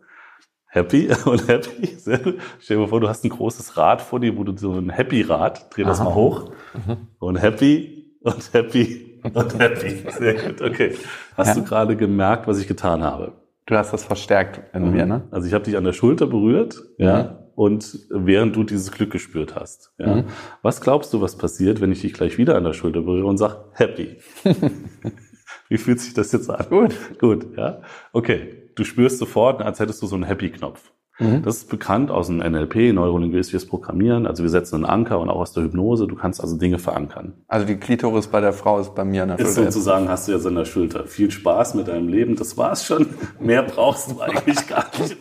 [0.66, 1.96] Happy und happy.
[2.00, 4.90] Stell dir mal vor, du hast ein großes Rad vor dir, wo du so ein
[4.90, 6.10] Happy-Rad, dreh das Aha.
[6.10, 6.52] mal hoch.
[6.74, 6.98] Mhm.
[7.20, 10.04] Und happy und happy und happy.
[10.12, 10.96] Sehr gut, okay.
[11.38, 11.62] Hast ja.
[11.62, 13.34] du gerade gemerkt, was ich getan habe?
[13.68, 14.92] Du hast das verstärkt in mhm.
[14.92, 15.24] mir, ne?
[15.32, 17.45] Also ich habe dich an der Schulter berührt, ja.
[17.56, 19.94] Und während du dieses Glück gespürt hast.
[19.98, 20.18] Ja.
[20.18, 20.24] Mhm.
[20.62, 23.38] Was glaubst du, was passiert, wenn ich dich gleich wieder an der Schulter berühre und
[23.38, 24.18] sag happy?
[25.70, 26.66] Wie fühlt sich das jetzt an?
[26.70, 26.96] Gut.
[27.20, 27.82] Gut, ja.
[28.14, 28.62] Okay.
[28.76, 30.92] Du spürst sofort, als hättest du so einen Happy-Knopf.
[31.20, 31.44] Mhm.
[31.44, 34.28] Das ist bekannt aus dem NLP, neurolinguistisches Programmieren.
[34.28, 36.08] Also wir setzen einen Anker und auch aus der Hypnose.
[36.08, 37.34] Du kannst also Dinge verankern.
[37.48, 40.34] Also die Klitoris bei der Frau ist bei mir an der Ist sozusagen, hast du
[40.34, 41.06] jetzt an der Schulter.
[41.06, 42.36] Viel Spaß mit deinem Leben.
[42.36, 43.08] Das war's schon.
[43.40, 45.18] Mehr brauchst du eigentlich gar nicht.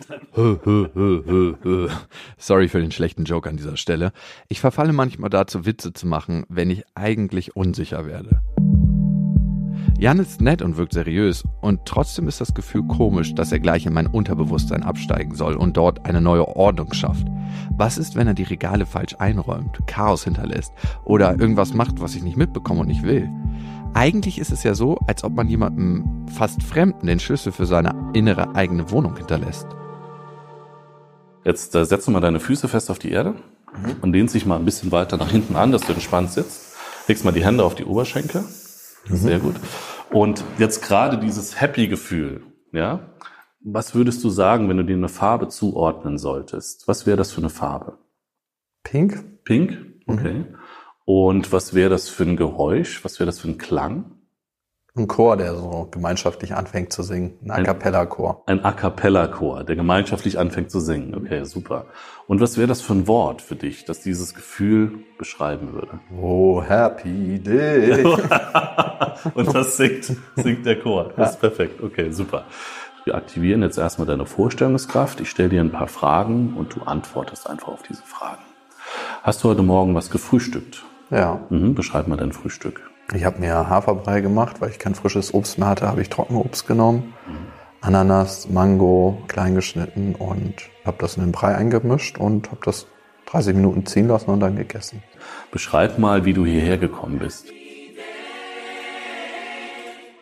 [2.37, 4.11] Sorry für den schlechten Joke an dieser Stelle.
[4.49, 8.41] Ich verfalle manchmal dazu, Witze zu machen, wenn ich eigentlich unsicher werde.
[9.97, 13.85] Jan ist nett und wirkt seriös und trotzdem ist das Gefühl komisch, dass er gleich
[13.85, 17.25] in mein Unterbewusstsein absteigen soll und dort eine neue Ordnung schafft.
[17.77, 20.73] Was ist, wenn er die Regale falsch einräumt, Chaos hinterlässt
[21.05, 23.29] oder irgendwas macht, was ich nicht mitbekomme und nicht will?
[23.93, 27.95] Eigentlich ist es ja so, als ob man jemandem fast Fremden den Schlüssel für seine
[28.13, 29.67] innere eigene Wohnung hinterlässt.
[31.45, 33.95] Jetzt äh, setzt du mal deine Füße fest auf die Erde mhm.
[34.01, 36.75] und lehnst dich mal ein bisschen weiter nach hinten an, dass du entspannt sitzt.
[37.07, 38.43] Legst mal die Hände auf die Oberschenkel
[39.07, 39.15] Mhm.
[39.15, 39.55] Sehr gut.
[40.11, 43.09] Und jetzt gerade dieses Happy-Gefühl, ja,
[43.59, 46.87] was würdest du sagen, wenn du dir eine Farbe zuordnen solltest?
[46.87, 47.97] Was wäre das für eine Farbe?
[48.83, 49.43] Pink.
[49.43, 50.33] Pink, okay.
[50.33, 50.55] Mhm.
[51.05, 53.03] Und was wäre das für ein Geräusch?
[53.03, 54.14] Was wäre das für ein Klang?
[54.97, 57.37] Ein Chor, der so gemeinschaftlich anfängt zu singen.
[57.43, 58.43] Ein A Cappella-Chor.
[58.45, 61.13] Ein A Cappella-Chor, der gemeinschaftlich anfängt zu singen.
[61.15, 61.87] Okay, super.
[62.27, 65.99] Und was wäre das für ein Wort für dich, das dieses Gefühl beschreiben würde?
[66.17, 68.05] Oh, happy day.
[69.33, 71.11] und das singt, singt der Chor.
[71.17, 71.83] Das ist perfekt.
[71.83, 72.45] Okay, super.
[73.03, 75.19] Wir aktivieren jetzt erstmal deine Vorstellungskraft.
[75.19, 78.43] Ich stelle dir ein paar Fragen und du antwortest einfach auf diese Fragen.
[79.23, 80.85] Hast du heute Morgen was gefrühstückt?
[81.09, 81.41] Ja.
[81.49, 82.94] Mhm, beschreib mal dein Frühstück.
[83.13, 86.67] Ich habe mir Haferbrei gemacht, weil ich kein frisches Obst mehr hatte, habe ich Trockenobst
[86.67, 87.13] genommen.
[87.81, 92.87] Ananas, Mango klein geschnitten und habe das in den Brei eingemischt und habe das
[93.27, 95.03] 30 Minuten ziehen lassen und dann gegessen.
[95.51, 97.51] Beschreib mal, wie du hierher gekommen bist.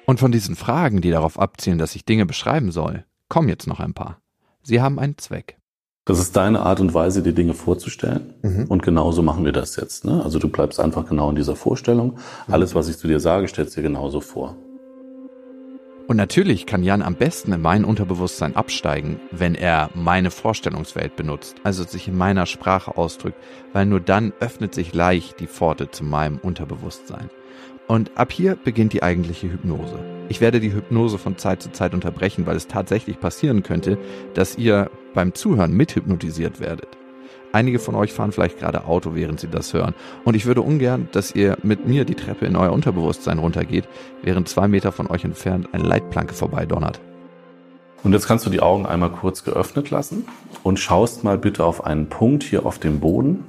[0.05, 3.79] Und von diesen Fragen, die darauf abzielen, dass ich Dinge beschreiben soll, kommen jetzt noch
[3.79, 4.19] ein paar.
[4.61, 5.57] Sie haben einen Zweck.
[6.05, 8.33] Das ist deine Art und Weise, die Dinge vorzustellen.
[8.41, 8.65] Mhm.
[8.67, 10.03] Und genauso machen wir das jetzt.
[10.03, 10.21] Ne?
[10.21, 12.17] Also du bleibst einfach genau in dieser Vorstellung.
[12.47, 14.57] Alles, was ich zu dir sage, stellst dir genauso vor.
[16.05, 21.55] Und natürlich kann Jan am besten in mein Unterbewusstsein absteigen, wenn er meine Vorstellungswelt benutzt,
[21.63, 23.37] also sich in meiner Sprache ausdrückt,
[23.71, 27.29] weil nur dann öffnet sich leicht die Pforte zu meinem Unterbewusstsein.
[27.93, 29.99] Und ab hier beginnt die eigentliche Hypnose.
[30.27, 33.99] Ich werde die Hypnose von Zeit zu Zeit unterbrechen, weil es tatsächlich passieren könnte,
[34.33, 36.87] dass ihr beim Zuhören mithypnotisiert werdet.
[37.51, 39.93] Einige von euch fahren vielleicht gerade Auto, während sie das hören.
[40.23, 43.87] Und ich würde ungern, dass ihr mit mir die Treppe in euer Unterbewusstsein runtergeht,
[44.23, 46.99] während zwei Meter von euch entfernt eine Leitplanke vorbeidonnert.
[48.03, 50.25] Und jetzt kannst du die Augen einmal kurz geöffnet lassen
[50.63, 53.45] und schaust mal bitte auf einen Punkt hier auf dem Boden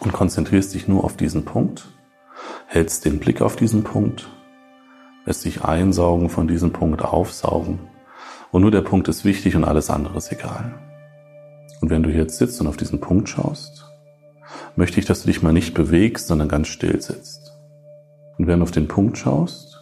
[0.00, 1.90] und konzentrierst dich nur auf diesen Punkt
[2.66, 4.28] hältst den Blick auf diesen Punkt,
[5.24, 7.80] lässt sich einsaugen von diesem Punkt aufsaugen.
[8.52, 10.74] Und nur der Punkt ist wichtig und alles andere ist egal.
[11.80, 13.86] Und wenn du jetzt sitzt und auf diesen Punkt schaust,
[14.76, 17.52] möchte ich, dass du dich mal nicht bewegst, sondern ganz still sitzt.
[18.38, 19.78] Und wenn du auf den Punkt schaust,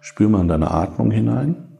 [0.00, 1.78] spür mal in deine Atmung hinein.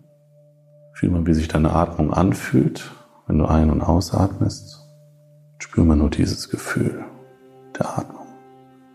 [0.93, 2.91] Fühl mal, wie sich deine Atmung anfühlt,
[3.27, 4.81] wenn du ein- und ausatmest.
[5.59, 7.05] Spür mal nur dieses Gefühl
[7.79, 8.20] der Atmung.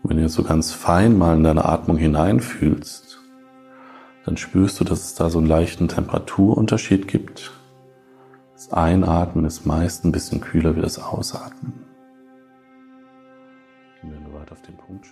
[0.02, 3.18] Wenn du jetzt so ganz fein mal in deine Atmung hineinfühlst,
[4.24, 7.52] dann spürst du, dass es da so einen leichten Temperaturunterschied gibt.
[8.54, 11.86] Das Einatmen ist meist ein bisschen kühler wie das Ausatmen.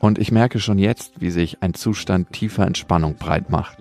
[0.01, 3.79] Und ich merke schon jetzt, wie sich ein Zustand tiefer Entspannung breit macht.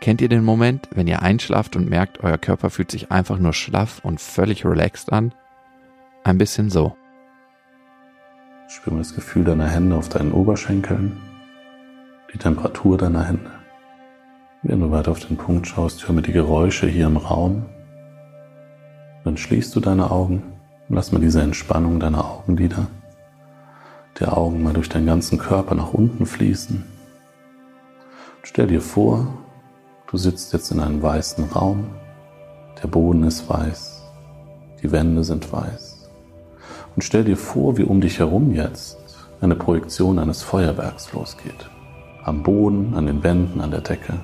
[0.00, 3.52] Kennt ihr den Moment, wenn ihr einschlaft und merkt, euer Körper fühlt sich einfach nur
[3.52, 5.32] schlaff und völlig relaxed an?
[6.24, 6.96] Ein bisschen so.
[8.66, 11.20] Spür mal das Gefühl deiner Hände auf deinen Oberschenkeln,
[12.32, 13.50] die Temperatur deiner Hände.
[14.62, 17.66] Wenn du weiter auf den Punkt schaust, hör mir die Geräusche hier im Raum.
[19.22, 20.42] Dann schließt du deine Augen
[20.88, 22.86] und lass mal diese Entspannung deiner Augenlider,
[24.18, 26.84] der Augen mal durch deinen ganzen Körper nach unten fließen.
[28.42, 29.26] stell dir vor,
[30.10, 31.90] du sitzt jetzt in einem weißen Raum,
[32.82, 34.02] der Boden ist weiß,
[34.82, 35.93] die Wände sind weiß.
[36.96, 38.98] Und stell dir vor, wie um dich herum jetzt
[39.40, 41.68] eine Projektion eines Feuerwerks losgeht.
[42.22, 44.14] Am Boden, an den Wänden, an der Decke.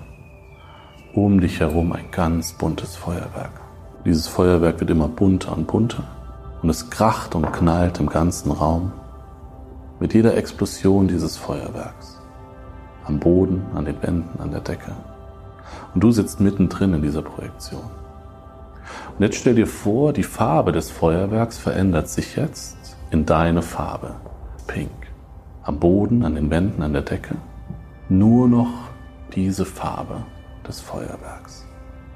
[1.12, 3.60] Um dich herum ein ganz buntes Feuerwerk.
[4.04, 6.04] Dieses Feuerwerk wird immer bunter und bunter
[6.62, 8.92] und es kracht und knallt im ganzen Raum
[9.98, 12.18] mit jeder Explosion dieses Feuerwerks.
[13.04, 14.92] Am Boden, an den Wänden, an der Decke.
[15.94, 17.82] Und du sitzt mittendrin in dieser Projektion.
[19.20, 24.14] Und jetzt stell dir vor, die Farbe des Feuerwerks verändert sich jetzt in deine Farbe.
[24.66, 24.88] Pink.
[25.62, 27.34] Am Boden, an den Wänden, an der Decke.
[28.08, 28.72] Nur noch
[29.34, 30.24] diese Farbe
[30.66, 31.66] des Feuerwerks.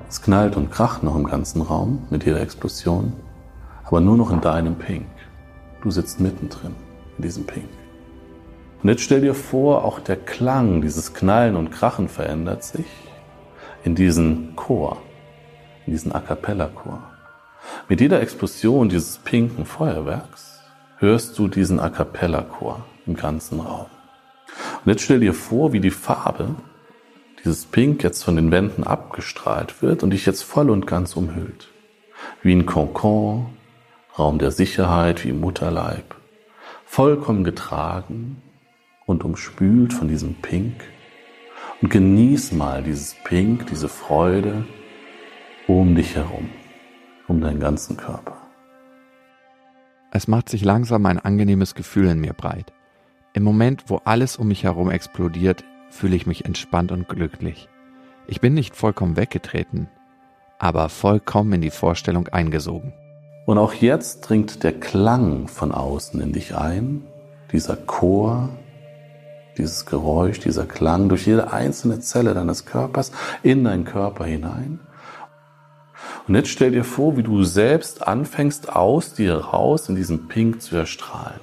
[0.08, 3.12] Es knallt und kracht noch im ganzen Raum mit jeder Explosion,
[3.84, 5.04] aber nur noch in deinem Pink.
[5.82, 6.74] Du sitzt mittendrin
[7.18, 7.68] in diesem Pink.
[8.82, 12.86] Und jetzt stell dir vor, auch der Klang, dieses Knallen und Krachen verändert sich
[13.82, 14.96] in diesen Chor,
[15.86, 17.02] in diesen A cappella Chor.
[17.88, 20.60] Mit jeder Explosion dieses pinken Feuerwerks
[20.98, 23.86] hörst du diesen A cappella Chor im ganzen Raum.
[24.84, 26.54] Und jetzt stell dir vor, wie die Farbe,
[27.44, 31.68] dieses Pink jetzt von den Wänden abgestrahlt wird und dich jetzt voll und ganz umhüllt.
[32.42, 33.46] Wie ein Konkon,
[34.18, 36.14] Raum der Sicherheit, wie im Mutterleib.
[36.86, 38.40] Vollkommen getragen
[39.06, 40.84] und umspült von diesem Pink.
[41.82, 44.64] Und genieß mal dieses Pink, diese Freude
[45.66, 46.50] um dich herum,
[47.26, 48.36] um deinen ganzen Körper.
[50.10, 52.72] Es macht sich langsam ein angenehmes Gefühl in mir breit.
[53.32, 57.68] Im Moment, wo alles um mich herum explodiert, fühle ich mich entspannt und glücklich.
[58.26, 59.88] Ich bin nicht vollkommen weggetreten,
[60.58, 62.92] aber vollkommen in die Vorstellung eingesogen.
[63.46, 67.02] Und auch jetzt dringt der Klang von außen in dich ein,
[67.52, 68.50] dieser Chor,
[69.58, 74.80] dieses Geräusch, dieser Klang durch jede einzelne Zelle deines Körpers in deinen Körper hinein.
[76.26, 80.62] Und jetzt stell dir vor, wie du selbst anfängst, aus dir raus in diesem Pink
[80.62, 81.40] zu erstrahlen.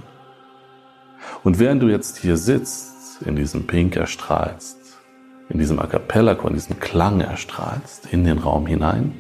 [1.43, 4.77] Und während du jetzt hier sitzt, in diesem Pink erstrahlst,
[5.49, 9.13] in diesem A cappella in diesem Klang erstrahlst, in den Raum hinein,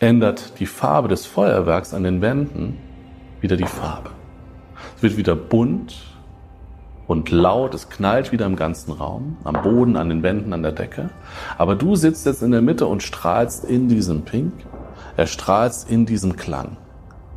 [0.00, 2.78] ändert die Farbe des Feuerwerks an den Wänden
[3.40, 4.10] wieder die Farbe.
[4.96, 6.15] Es wird wieder bunt
[7.06, 10.72] und laut, es knallt wieder im ganzen Raum, am Boden, an den Wänden, an der
[10.72, 11.10] Decke.
[11.56, 14.52] Aber du sitzt jetzt in der Mitte und strahlst in diesem Pink,
[15.16, 16.76] erstrahlst in diesem Klang,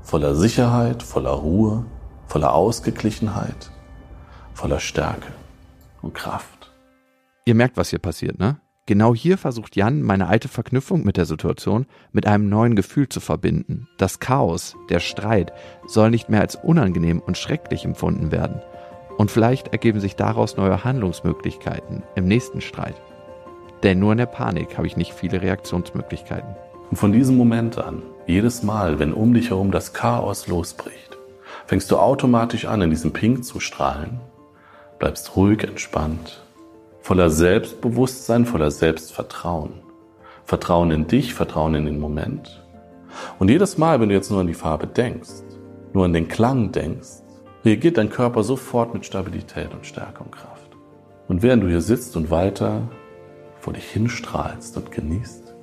[0.01, 1.86] voller Sicherheit, voller Ruhe,
[2.27, 3.71] voller Ausgeglichenheit,
[4.53, 5.32] voller Stärke
[6.01, 6.71] und Kraft.
[7.45, 8.60] Ihr merkt, was hier passiert, ne?
[8.86, 13.19] Genau hier versucht Jan, meine alte Verknüpfung mit der Situation mit einem neuen Gefühl zu
[13.19, 13.88] verbinden.
[13.99, 15.53] Das Chaos, der Streit
[15.86, 18.63] soll nicht mehr als unangenehm und schrecklich empfunden werden.
[19.19, 22.95] Und vielleicht ergeben sich daraus neue Handlungsmöglichkeiten im nächsten Streit.
[23.84, 26.55] Denn nur in der Panik habe ich nicht viele Reaktionsmöglichkeiten.
[26.89, 31.17] Und von diesem Moment an, jedes Mal, wenn um dich herum das Chaos losbricht,
[31.65, 34.21] fängst du automatisch an, in diesem Pink zu strahlen,
[34.99, 36.41] bleibst ruhig, entspannt,
[37.01, 39.82] voller Selbstbewusstsein, voller Selbstvertrauen.
[40.45, 42.63] Vertrauen in dich, Vertrauen in den Moment.
[43.38, 45.43] Und jedes Mal, wenn du jetzt nur an die Farbe denkst,
[45.91, 47.19] nur an den Klang denkst,
[47.69, 50.71] reagiert dein Körper sofort mit Stabilität und Stärke und Kraft.
[51.27, 52.89] Und während du hier sitzt und weiter
[53.60, 55.53] vor dich hinstrahlst und genießt,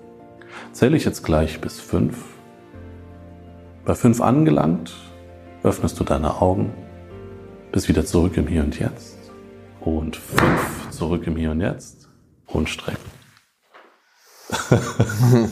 [0.71, 2.16] zähle ich jetzt gleich bis fünf.
[3.85, 4.95] Bei fünf angelangt,
[5.64, 6.73] öffnest du deine Augen,
[7.73, 9.19] bist wieder zurück im Hier und Jetzt.
[9.81, 12.09] Und fünf zurück im Hier und Jetzt,
[12.47, 13.11] und strecken.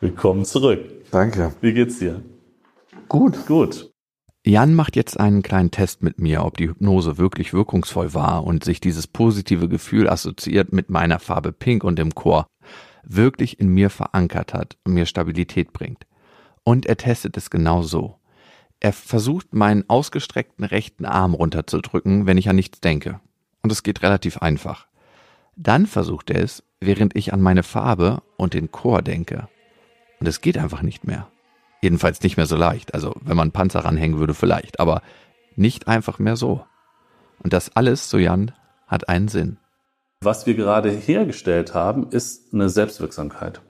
[0.00, 0.80] Willkommen zurück.
[1.12, 1.52] Danke.
[1.60, 2.22] Wie geht's dir?
[3.08, 3.46] Gut.
[3.46, 3.93] Gut.
[4.46, 8.62] Jan macht jetzt einen kleinen Test mit mir, ob die Hypnose wirklich wirkungsvoll war und
[8.62, 12.46] sich dieses positive Gefühl assoziiert mit meiner Farbe Pink und dem Chor
[13.02, 16.06] wirklich in mir verankert hat und mir Stabilität bringt.
[16.62, 18.18] Und er testet es genau so.
[18.80, 23.20] Er versucht, meinen ausgestreckten rechten Arm runterzudrücken, wenn ich an nichts denke.
[23.62, 24.86] Und es geht relativ einfach.
[25.56, 29.48] Dann versucht er es, während ich an meine Farbe und den Chor denke.
[30.20, 31.28] Und es geht einfach nicht mehr.
[31.84, 32.94] Jedenfalls nicht mehr so leicht.
[32.94, 34.80] Also wenn man Panzer ranhängen würde, vielleicht.
[34.80, 35.02] Aber
[35.54, 36.64] nicht einfach mehr so.
[37.42, 38.52] Und das alles, so Jan,
[38.86, 39.58] hat einen Sinn.
[40.22, 43.60] Was wir gerade hergestellt haben, ist eine Selbstwirksamkeit.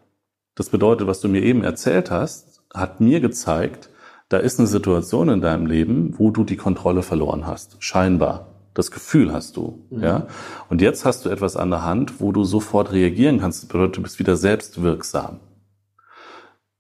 [0.55, 3.91] Das bedeutet, was du mir eben erzählt hast, hat mir gezeigt,
[4.29, 7.79] da ist eine Situation in deinem Leben, wo du die Kontrolle verloren hast.
[7.81, 8.47] Scheinbar.
[8.75, 10.05] Das Gefühl hast du, mhm.
[10.05, 10.27] ja.
[10.69, 13.65] Und jetzt hast du etwas an der Hand, wo du sofort reagieren kannst.
[13.65, 15.41] Das bedeutet, du bist wieder selbstwirksam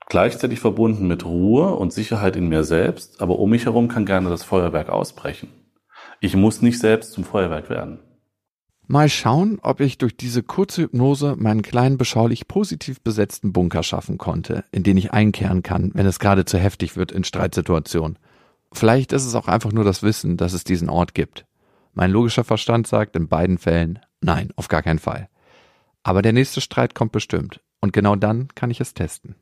[0.08, 4.30] gleichzeitig verbunden mit Ruhe und Sicherheit in mir selbst, aber um mich herum kann gerne
[4.30, 5.48] das Feuerwerk ausbrechen.
[6.20, 7.98] Ich muss nicht selbst zum Feuerwerk werden.
[8.86, 14.18] Mal schauen, ob ich durch diese kurze Hypnose meinen kleinen beschaulich positiv besetzten Bunker schaffen
[14.18, 18.18] konnte, in den ich einkehren kann, wenn es gerade zu heftig wird in Streitsituationen.
[18.72, 21.46] Vielleicht ist es auch einfach nur das Wissen, dass es diesen Ort gibt.
[21.94, 25.28] Mein logischer Verstand sagt in beiden Fällen, nein, auf gar keinen Fall.
[26.02, 27.60] Aber der nächste Streit kommt bestimmt.
[27.80, 29.36] Und genau dann kann ich es testen.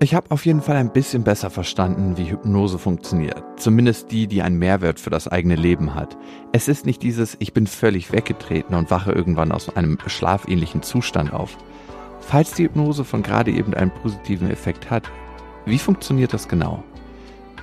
[0.00, 3.42] Ich habe auf jeden Fall ein bisschen besser verstanden, wie Hypnose funktioniert.
[3.56, 6.16] Zumindest die, die einen Mehrwert für das eigene Leben hat.
[6.52, 11.32] Es ist nicht dieses Ich bin völlig weggetreten und wache irgendwann aus einem schlafähnlichen Zustand
[11.32, 11.58] auf.
[12.20, 15.10] Falls die Hypnose von gerade eben einen positiven Effekt hat,
[15.66, 16.84] wie funktioniert das genau?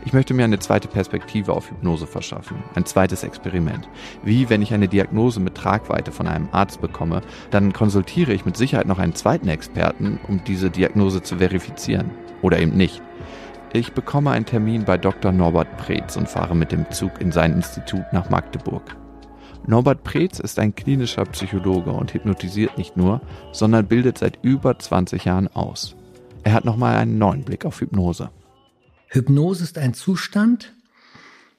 [0.04, 3.88] Ich möchte mir eine zweite Perspektive auf Hypnose verschaffen, ein zweites Experiment.
[4.24, 8.58] Wie wenn ich eine Diagnose mit Tragweite von einem Arzt bekomme, dann konsultiere ich mit
[8.58, 12.12] Sicherheit noch einen zweiten Experten, um diese Diagnose zu verifizieren.
[12.46, 13.02] Oder eben nicht.
[13.74, 15.32] Ich bekomme einen Termin bei Dr.
[15.32, 18.96] Norbert Preetz und fahre mit dem Zug in sein Institut nach Magdeburg.
[19.66, 23.20] Norbert Preetz ist ein klinischer Psychologe und hypnotisiert nicht nur,
[23.52, 25.96] sondern bildet seit über 20 Jahren aus.
[26.44, 28.30] Er hat nochmal einen neuen Blick auf Hypnose.
[29.08, 30.72] Hypnose ist ein Zustand,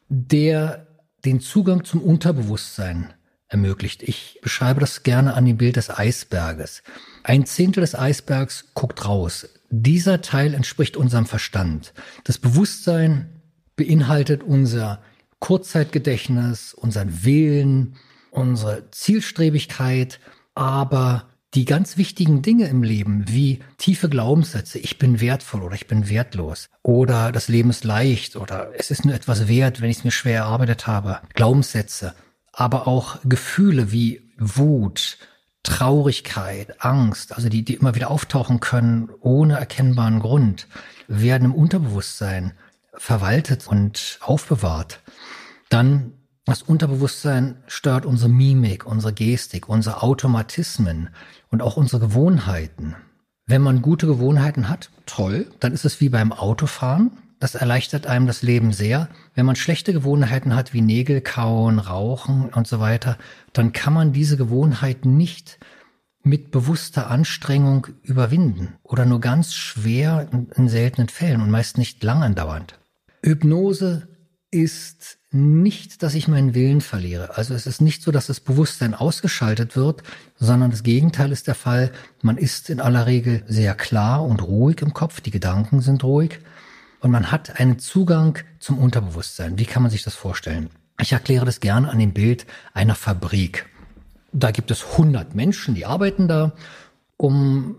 [0.09, 0.87] der
[1.25, 3.13] den Zugang zum Unterbewusstsein
[3.49, 4.05] ermöglicht.
[4.05, 6.85] Ich beschreibe das gerne an dem Bild des Eisberges.
[7.25, 9.49] Ein Zehntel des Eisbergs guckt raus.
[9.71, 11.93] Dieser Teil entspricht unserem Verstand.
[12.25, 13.43] Das Bewusstsein
[13.77, 15.03] beinhaltet unser
[15.39, 17.97] Kurzzeitgedächtnis, unseren Willen,
[18.31, 20.21] unsere Zielstrebigkeit,
[20.55, 25.87] aber die ganz wichtigen Dinge im Leben, wie tiefe Glaubenssätze, ich bin wertvoll oder ich
[25.87, 29.99] bin wertlos oder das Leben ist leicht oder es ist nur etwas wert, wenn ich
[29.99, 32.15] es mir schwer erarbeitet habe, Glaubenssätze,
[32.53, 35.19] aber auch Gefühle wie Wut,
[35.67, 40.69] Traurigkeit, Angst, also die, die immer wieder auftauchen können ohne erkennbaren Grund,
[41.09, 42.53] werden im Unterbewusstsein
[42.95, 45.01] verwaltet und aufbewahrt.
[45.69, 46.13] Dann
[46.45, 51.11] das Unterbewusstsein steuert unsere Mimik, unsere Gestik, unsere Automatismen
[51.51, 52.95] und auch unsere Gewohnheiten.
[53.47, 57.11] Wenn man gute Gewohnheiten hat, toll, dann ist es wie beim Autofahren.
[57.39, 59.09] Das erleichtert einem das Leben sehr.
[59.35, 63.19] Wenn man schlechte Gewohnheiten hat, wie Nägel kauen, Rauchen und so weiter,
[63.53, 65.59] dann kann man diese Gewohnheiten nicht
[66.23, 72.23] mit bewusster Anstrengung überwinden oder nur ganz schwer in, seltenen Fällen und meist nicht lang
[72.23, 72.79] andauernd.
[73.23, 74.09] Hypnose
[74.51, 77.37] ist nicht, dass ich meinen Willen verliere.
[77.37, 80.03] Also es ist nicht so, dass das Bewusstsein ausgeschaltet wird,
[80.37, 81.93] sondern das Gegenteil ist der Fall.
[82.23, 86.41] Man ist in aller Regel sehr klar und ruhig im Kopf, die Gedanken sind ruhig
[87.01, 89.59] und man hat einen Zugang zum Unterbewusstsein.
[89.59, 90.71] Wie kann man sich das vorstellen?
[91.01, 93.67] Ich erkläre das gerne an dem Bild einer Fabrik.
[94.33, 96.53] Da gibt es 100 Menschen, die arbeiten da.
[97.17, 97.77] Um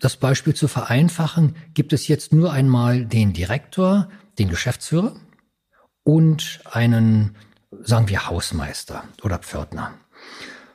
[0.00, 5.16] das Beispiel zu vereinfachen, gibt es jetzt nur einmal den Direktor, den Geschäftsführer,
[6.02, 7.36] und einen,
[7.82, 9.94] sagen wir, Hausmeister oder Pförtner.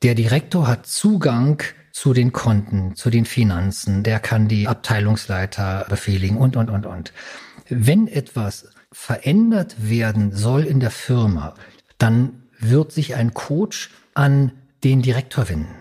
[0.04, 1.62] Der Direktor hat Zugang
[1.92, 7.14] zu den Konten, zu den Finanzen, der kann die Abteilungsleiter befehligen und, und, und, und.
[7.70, 11.56] Wenn etwas verändert werden soll in der Firma,
[11.98, 14.52] dann wird sich ein Coach an
[14.84, 15.76] den Direktor wenden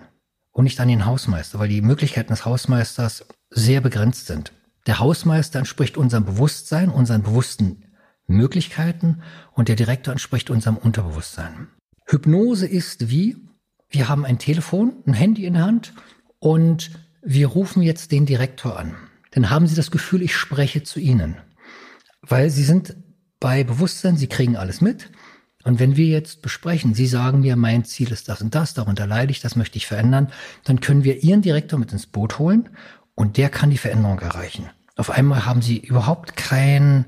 [0.52, 4.52] und nicht an den Hausmeister, weil die Möglichkeiten des Hausmeisters sehr begrenzt sind.
[4.86, 7.84] Der Hausmeister entspricht unserem Bewusstsein, unseren bewussten
[8.26, 11.68] Möglichkeiten und der Direktor entspricht unserem Unterbewusstsein.
[12.06, 13.36] Hypnose ist wie,
[13.90, 15.92] wir haben ein Telefon, ein Handy in der Hand
[16.38, 16.90] und
[17.22, 18.94] wir rufen jetzt den Direktor an.
[19.32, 21.36] Dann haben Sie das Gefühl, ich spreche zu Ihnen.
[22.22, 22.96] Weil Sie sind
[23.38, 25.10] bei Bewusstsein, Sie kriegen alles mit.
[25.64, 29.06] Und wenn wir jetzt besprechen, Sie sagen mir, mein Ziel ist das und das, darunter
[29.06, 30.32] leide ich, das möchte ich verändern,
[30.64, 32.70] dann können wir Ihren Direktor mit ins Boot holen
[33.14, 34.70] und der kann die Veränderung erreichen.
[34.96, 37.04] Auf einmal haben Sie überhaupt keinen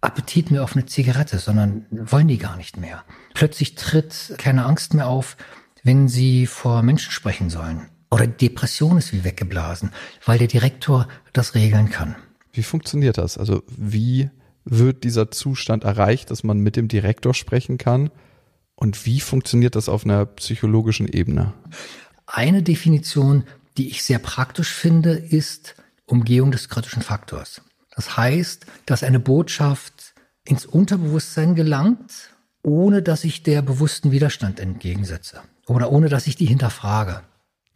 [0.00, 3.04] Appetit mehr auf eine Zigarette, sondern wollen die gar nicht mehr.
[3.34, 5.36] Plötzlich tritt keine Angst mehr auf,
[5.84, 7.88] wenn Sie vor Menschen sprechen sollen.
[8.10, 9.90] Oder Depression ist wie weggeblasen,
[10.24, 12.16] weil der Direktor das regeln kann.
[12.52, 13.38] Wie funktioniert das?
[13.38, 14.30] Also wie
[14.64, 18.10] wird dieser Zustand erreicht, dass man mit dem Direktor sprechen kann?
[18.76, 21.52] Und wie funktioniert das auf einer psychologischen Ebene?
[22.26, 23.44] Eine Definition,
[23.76, 25.74] die ich sehr praktisch finde, ist
[26.06, 27.62] Umgehung des kritischen Faktors.
[27.94, 32.30] Das heißt, dass eine Botschaft ins Unterbewusstsein gelangt,
[32.62, 37.22] ohne dass ich der bewussten Widerstand entgegensetze oder ohne dass ich die hinterfrage.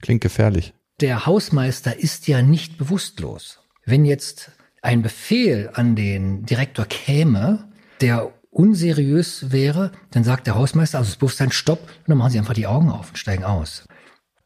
[0.00, 0.74] Klingt gefährlich.
[1.00, 3.60] Der Hausmeister ist ja nicht bewusstlos.
[3.84, 4.50] Wenn jetzt
[4.82, 7.68] ein Befehl an den Direktor käme,
[8.00, 12.38] der unseriös wäre, dann sagt der Hausmeister, also das Bewusstsein, stopp, und dann machen sie
[12.38, 13.84] einfach die Augen auf und steigen aus.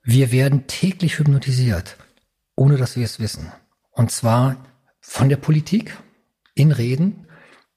[0.03, 1.97] Wir werden täglich hypnotisiert,
[2.57, 3.53] ohne dass wir es wissen.
[3.93, 4.57] Und zwar
[5.01, 5.97] von der Politik
[6.55, 7.27] in Reden,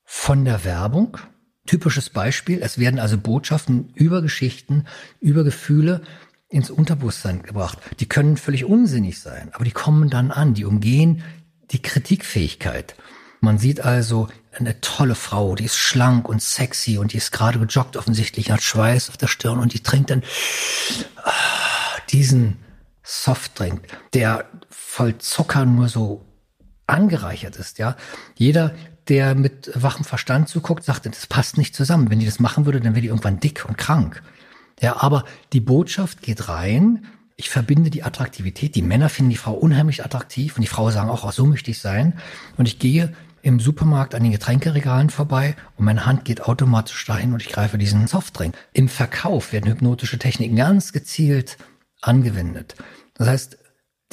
[0.03, 1.17] von der Werbung.
[1.65, 4.85] Typisches Beispiel, es werden also Botschaften über Geschichten,
[5.19, 6.01] über Gefühle
[6.49, 7.79] ins Unterbewusstsein gebracht.
[7.99, 11.23] Die können völlig unsinnig sein, aber die kommen dann an, die umgehen
[11.71, 12.95] die Kritikfähigkeit.
[13.41, 17.59] Man sieht also eine tolle Frau, die ist schlank und sexy und die ist gerade
[17.59, 20.23] gejoggt offensichtlich, hat Schweiß auf der Stirn und die trinkt dann
[21.23, 21.31] ah,
[22.09, 22.57] diesen
[23.03, 23.81] Softdrink,
[24.13, 26.25] der voll Zucker nur so
[26.87, 27.97] angereichert ist, ja.
[28.35, 28.73] Jeder,
[29.07, 32.09] der mit wachem Verstand zuguckt, sagt, das passt nicht zusammen.
[32.09, 34.23] Wenn die das machen würde, dann wäre die irgendwann dick und krank.
[34.81, 37.05] Ja, aber die Botschaft geht rein,
[37.37, 38.75] ich verbinde die Attraktivität.
[38.75, 41.79] Die Männer finden die Frau unheimlich attraktiv und die Frau sagen auch, so möchte ich
[41.79, 42.13] sein.
[42.57, 47.33] Und ich gehe im Supermarkt an den Getränkeregalen vorbei und meine Hand geht automatisch dahin
[47.33, 48.55] und ich greife diesen Softdrink.
[48.73, 51.57] Im Verkauf werden hypnotische Techniken ganz gezielt
[52.01, 52.75] angewendet.
[53.13, 53.57] Das heißt,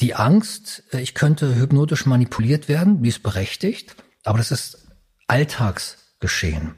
[0.00, 4.81] die Angst, äh, ich könnte hypnotisch manipuliert werden, die ist berechtigt, aber das ist
[5.26, 6.74] Alltagsgeschehen.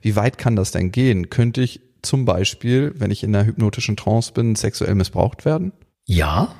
[0.00, 1.30] Wie weit kann das denn gehen?
[1.30, 5.72] Könnte ich zum Beispiel, wenn ich in einer hypnotischen Trance bin, sexuell missbraucht werden?
[6.04, 6.54] Ja,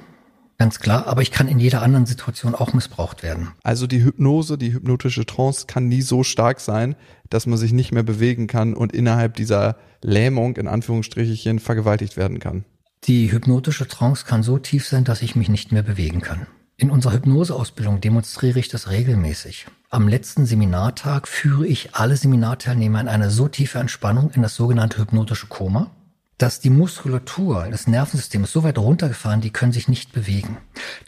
[0.59, 3.51] ganz klar, aber ich kann in jeder anderen Situation auch missbraucht werden.
[3.65, 6.95] Also die Hypnose, die hypnotische Trance kann nie so stark sein,
[7.31, 12.39] dass man sich nicht mehr bewegen kann und innerhalb dieser Lähmung in Anführungsstrichen vergewaltigt werden
[12.39, 12.65] kann.
[13.05, 16.47] Die hypnotische Trance kann so tief sein, dass ich mich nicht mehr bewegen kann.
[16.77, 19.67] In unserer Hypnoseausbildung demonstriere ich das regelmäßig.
[19.91, 24.99] Am letzten Seminartag führe ich alle Seminarteilnehmer in eine so tiefe Entspannung in das sogenannte
[24.99, 25.91] hypnotische Koma,
[26.39, 30.57] dass die Muskulatur des Nervensystems so weit runtergefahren, die können sich nicht bewegen.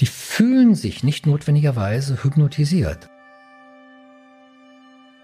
[0.00, 3.08] Die fühlen sich nicht notwendigerweise hypnotisiert.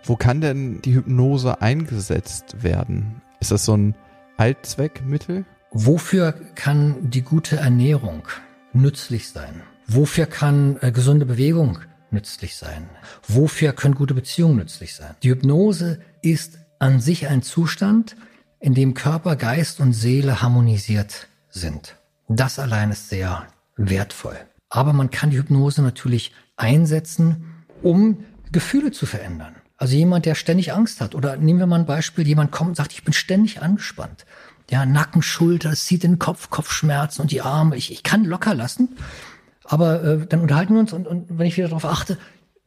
[0.03, 3.23] Wo kann denn die Hypnose eingesetzt werden?
[3.39, 3.95] Ist das so ein
[4.37, 5.45] Allzweckmittel?
[5.71, 8.27] Wofür kann die gute Ernährung
[8.73, 9.63] nützlich sein?
[9.93, 11.81] Wofür kann äh, gesunde Bewegung
[12.13, 12.89] nützlich sein?
[13.27, 15.17] Wofür können gute Beziehungen nützlich sein?
[15.25, 18.15] Die Hypnose ist an sich ein Zustand,
[18.61, 21.97] in dem Körper, Geist und Seele harmonisiert sind.
[22.29, 24.37] Das allein ist sehr wertvoll.
[24.69, 28.23] Aber man kann die Hypnose natürlich einsetzen, um
[28.53, 29.57] Gefühle zu verändern.
[29.77, 31.17] Also jemand, der ständig Angst hat.
[31.17, 34.25] Oder nehmen wir mal ein Beispiel, jemand kommt und sagt, ich bin ständig angespannt
[34.71, 37.77] ja, Nacken, Schulter, es zieht den Kopf, Kopfschmerzen und die Arme.
[37.77, 38.97] Ich, ich kann locker lassen,
[39.71, 42.19] aber äh, dann unterhalten wir uns und, und wenn ich wieder darauf achte,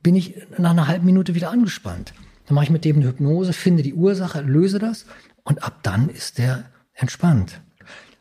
[0.01, 2.13] bin ich nach einer halben Minute wieder angespannt.
[2.45, 5.05] Dann mache ich mit dem eine Hypnose, finde die Ursache, löse das
[5.43, 7.61] und ab dann ist der entspannt.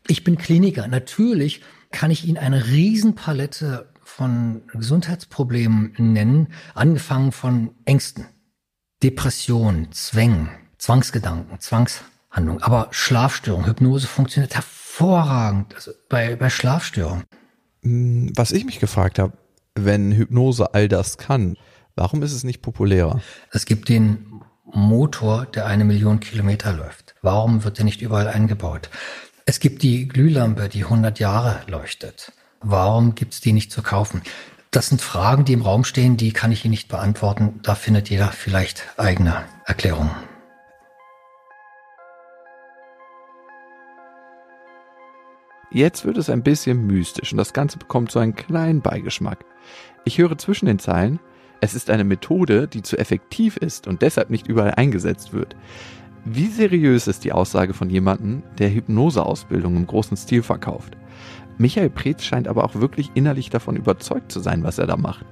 [0.08, 0.88] Ich bin Kliniker.
[0.88, 8.26] Natürlich kann ich Ihnen eine Riesenpalette von Gesundheitsproblemen nennen, angefangen von Ängsten,
[9.02, 12.62] Depressionen, Zwängen, Zwangsgedanken, Zwangs Handlung.
[12.62, 17.22] Aber Schlafstörung, Hypnose funktioniert hervorragend also bei, bei Schlafstörung.
[17.82, 19.32] Hm, was ich mich gefragt habe,
[19.74, 21.56] wenn Hypnose all das kann,
[21.96, 23.20] warum ist es nicht populärer?
[23.50, 24.26] Es gibt den
[24.64, 27.14] Motor, der eine Million Kilometer läuft.
[27.22, 28.90] Warum wird der nicht überall eingebaut?
[29.44, 32.32] Es gibt die Glühlampe, die 100 Jahre leuchtet.
[32.60, 34.22] Warum gibt es die nicht zu kaufen?
[34.70, 37.60] Das sind Fragen, die im Raum stehen, die kann ich Ihnen nicht beantworten.
[37.62, 40.12] Da findet jeder vielleicht eigene Erklärungen.
[45.72, 49.44] Jetzt wird es ein bisschen mystisch und das Ganze bekommt so einen kleinen Beigeschmack.
[50.04, 51.18] Ich höre zwischen den Zeilen,
[51.62, 55.56] es ist eine Methode, die zu effektiv ist und deshalb nicht überall eingesetzt wird.
[56.26, 60.96] Wie seriös ist die Aussage von jemandem, der Hypnoseausbildung im großen Stil verkauft?
[61.56, 65.24] Michael Preetz scheint aber auch wirklich innerlich davon überzeugt zu sein, was er da macht.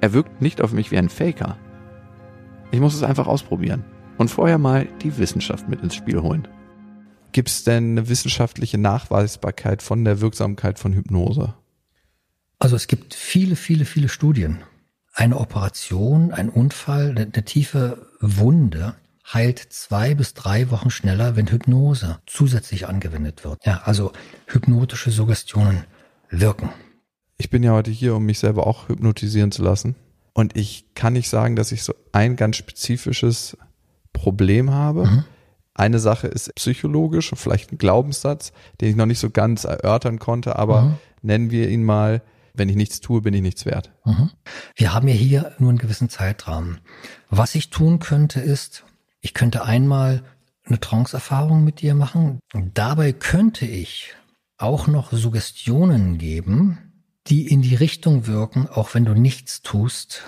[0.00, 1.56] Er wirkt nicht auf mich wie ein Faker.
[2.70, 3.84] Ich muss es einfach ausprobieren.
[4.18, 6.46] und vorher mal die Wissenschaft mit ins Spiel holen.
[7.32, 11.54] Gibt es denn eine wissenschaftliche Nachweisbarkeit von der Wirksamkeit von Hypnose?
[12.58, 14.62] Also es gibt viele, viele, viele Studien.
[15.14, 18.94] Eine Operation, ein Unfall, eine, eine tiefe Wunde
[19.32, 23.64] heilt zwei bis drei Wochen schneller, wenn Hypnose zusätzlich angewendet wird.
[23.64, 24.12] Ja, also
[24.46, 25.84] hypnotische Suggestionen
[26.30, 26.70] wirken.
[27.38, 29.96] Ich bin ja heute hier, um mich selber auch hypnotisieren zu lassen.
[30.34, 33.56] Und ich kann nicht sagen, dass ich so ein ganz spezifisches
[34.12, 35.06] Problem habe.
[35.06, 35.24] Mhm.
[35.74, 40.56] Eine Sache ist psychologisch, vielleicht ein Glaubenssatz, den ich noch nicht so ganz erörtern konnte,
[40.56, 40.94] aber mhm.
[41.22, 42.22] nennen wir ihn mal,
[42.54, 43.92] wenn ich nichts tue, bin ich nichts wert.
[44.04, 44.30] Mhm.
[44.74, 46.80] Wir haben ja hier nur einen gewissen Zeitrahmen.
[47.30, 48.84] Was ich tun könnte, ist,
[49.20, 50.22] ich könnte einmal
[50.64, 52.38] eine Trance-Erfahrung mit dir machen.
[52.74, 54.14] Dabei könnte ich
[54.58, 56.78] auch noch Suggestionen geben,
[57.26, 60.22] die in die Richtung wirken, auch wenn du nichts tust,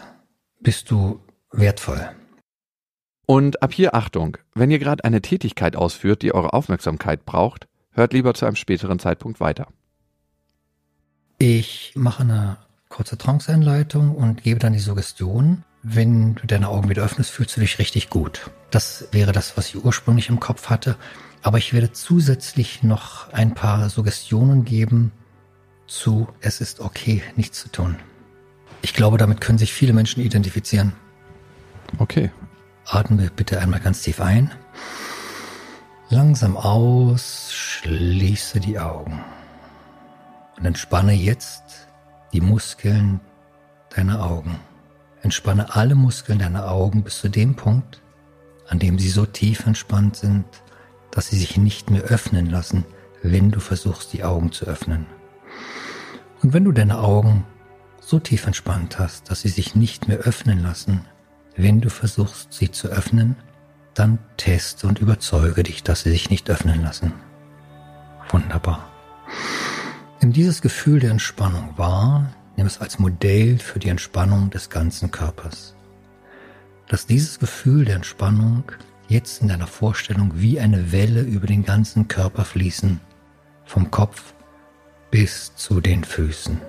[0.61, 1.20] bist du
[1.53, 2.11] wertvoll.
[3.26, 8.12] Und ab hier Achtung, wenn ihr gerade eine Tätigkeit ausführt, die eure Aufmerksamkeit braucht, hört
[8.12, 9.68] lieber zu einem späteren Zeitpunkt weiter.
[11.38, 12.58] Ich mache eine
[12.88, 15.64] kurze Trance-Einleitung und gebe dann die Suggestion.
[15.82, 18.50] Wenn du deine Augen wieder öffnest, fühlst du dich richtig gut.
[18.70, 20.96] Das wäre das, was ich ursprünglich im Kopf hatte.
[21.42, 25.12] Aber ich werde zusätzlich noch ein paar Suggestionen geben
[25.86, 27.96] zu Es ist okay, nichts zu tun.
[28.80, 30.92] Ich glaube, damit können sich viele Menschen identifizieren.
[31.98, 32.30] Okay.
[32.87, 34.51] Atme bitte einmal ganz tief ein.
[36.11, 39.24] Langsam aus, schließe die Augen.
[40.57, 41.89] Und entspanne jetzt
[42.32, 43.20] die Muskeln
[43.95, 44.59] deiner Augen.
[45.22, 48.03] Entspanne alle Muskeln deiner Augen bis zu dem Punkt,
[48.68, 50.45] an dem sie so tief entspannt sind,
[51.11, 52.85] dass sie sich nicht mehr öffnen lassen,
[53.22, 55.07] wenn du versuchst, die Augen zu öffnen.
[56.43, 57.47] Und wenn du deine Augen
[58.01, 61.07] so tief entspannt hast, dass sie sich nicht mehr öffnen lassen,
[61.57, 63.36] wenn du versuchst, sie zu öffnen,
[63.94, 67.12] dann teste und überzeuge dich, dass sie sich nicht öffnen lassen.
[68.30, 68.90] Wunderbar.
[70.20, 75.11] Nimm dieses Gefühl der Entspannung wahr, nimm es als Modell für die Entspannung des ganzen
[75.11, 75.74] Körpers.
[76.88, 78.64] Lass dieses Gefühl der Entspannung
[79.09, 83.00] jetzt in deiner Vorstellung wie eine Welle über den ganzen Körper fließen,
[83.64, 84.34] vom Kopf
[85.11, 86.61] bis zu den Füßen.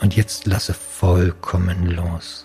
[0.00, 2.44] Und jetzt lasse vollkommen los,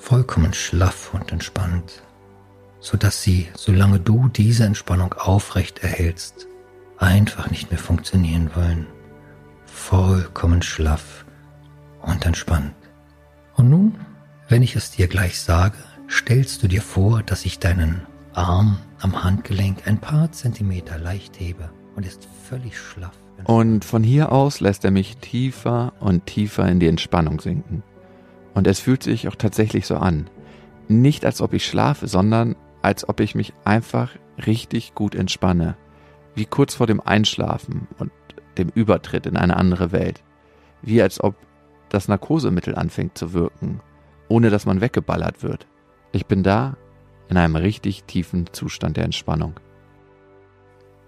[0.00, 2.02] vollkommen schlaff und entspannt,
[2.80, 6.46] sodass sie, solange du diese Entspannung aufrecht erhältst,
[6.98, 8.86] einfach nicht mehr funktionieren wollen.
[9.66, 11.24] Vollkommen schlaff
[12.02, 12.74] und entspannt.
[13.54, 13.94] Und nun,
[14.48, 15.76] wenn ich es dir gleich sage,
[16.08, 21.70] stellst du dir vor, dass ich deinen Arm am Handgelenk ein paar Zentimeter leicht hebe
[21.94, 23.12] und ist völlig schlaff.
[23.44, 27.82] Und von hier aus lässt er mich tiefer und tiefer in die Entspannung sinken.
[28.60, 30.28] Und es fühlt sich auch tatsächlich so an.
[30.86, 34.10] Nicht als ob ich schlafe, sondern als ob ich mich einfach
[34.46, 35.78] richtig gut entspanne
[36.34, 38.10] wie kurz vor dem Einschlafen und
[38.58, 40.22] dem Übertritt in eine andere Welt.
[40.82, 41.36] Wie als ob
[41.88, 43.80] das Narkosemittel anfängt zu wirken,
[44.28, 45.66] ohne dass man weggeballert wird.
[46.12, 46.76] Ich bin da
[47.30, 49.58] in einem richtig tiefen Zustand der Entspannung.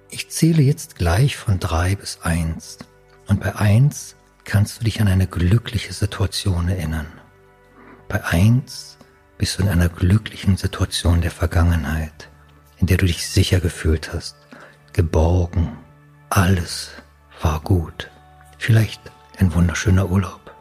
[0.09, 2.79] Ich zähle jetzt gleich von drei bis eins.
[3.29, 7.09] Und bei eins kannst du dich an eine glückliche Situation erinnern.
[8.13, 8.99] Bei eins
[9.39, 12.29] bist du in einer glücklichen Situation der Vergangenheit,
[12.77, 14.37] in der du dich sicher gefühlt hast,
[14.93, 15.79] geborgen.
[16.29, 16.91] Alles
[17.41, 18.11] war gut.
[18.59, 19.01] Vielleicht
[19.39, 20.55] ein wunderschöner Urlaub.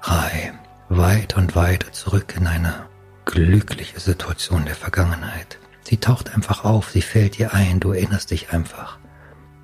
[0.00, 0.54] Drei,
[0.88, 2.86] weit und weiter zurück in eine
[3.26, 5.58] glückliche Situation der Vergangenheit.
[5.82, 8.98] Sie taucht einfach auf, sie fällt dir ein, du erinnerst dich einfach.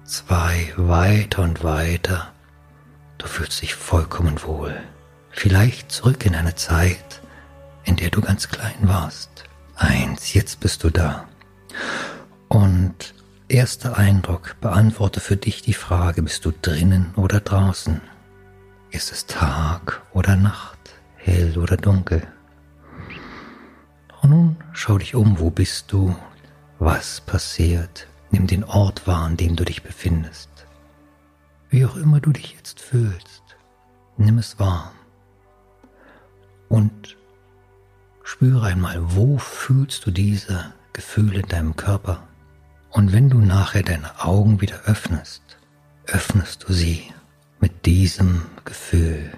[0.04, 2.30] Zwei, weiter und weiter.
[3.16, 4.78] Du fühlst dich vollkommen wohl.
[5.32, 7.20] Vielleicht zurück in eine Zeit,
[7.84, 9.44] in der du ganz klein warst.
[9.74, 11.26] Eins, jetzt bist du da.
[12.48, 13.14] Und
[13.52, 18.00] Erster Eindruck, beantworte für dich die Frage, bist du drinnen oder draußen?
[18.90, 20.78] Ist es Tag oder Nacht,
[21.16, 22.26] hell oder dunkel?
[24.22, 26.16] Und nun schau dich um, wo bist du?
[26.78, 28.06] Was passiert?
[28.30, 30.48] Nimm den Ort wahr, an dem du dich befindest.
[31.68, 33.42] Wie auch immer du dich jetzt fühlst,
[34.16, 34.94] nimm es wahr.
[36.72, 37.18] Und
[38.24, 42.26] spüre einmal, wo fühlst du diese Gefühle in deinem Körper?
[42.88, 45.42] Und wenn du nachher deine Augen wieder öffnest,
[46.06, 47.12] öffnest du sie
[47.60, 49.32] mit diesem Gefühl.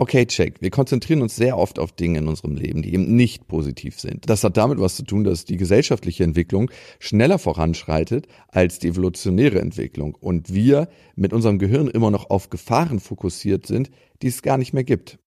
[0.00, 0.62] Okay, check.
[0.62, 4.30] Wir konzentrieren uns sehr oft auf Dinge in unserem Leben, die eben nicht positiv sind.
[4.30, 9.60] Das hat damit was zu tun, dass die gesellschaftliche Entwicklung schneller voranschreitet als die evolutionäre
[9.60, 13.90] Entwicklung und wir mit unserem Gehirn immer noch auf Gefahren fokussiert sind,
[14.22, 15.18] die es gar nicht mehr gibt.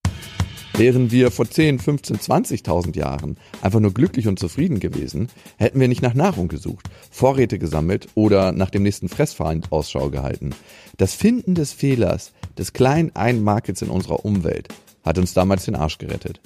[0.76, 5.88] Wären wir vor 10, 15, 20.000 Jahren einfach nur glücklich und zufrieden gewesen, hätten wir
[5.88, 10.56] nicht nach Nahrung gesucht, Vorräte gesammelt oder nach dem nächsten Fressfeind Ausschau gehalten.
[10.98, 14.70] Das Finden des Fehlers, des kleinen Einmarkets in unserer Umwelt,
[15.04, 16.40] hat uns damals den Arsch gerettet.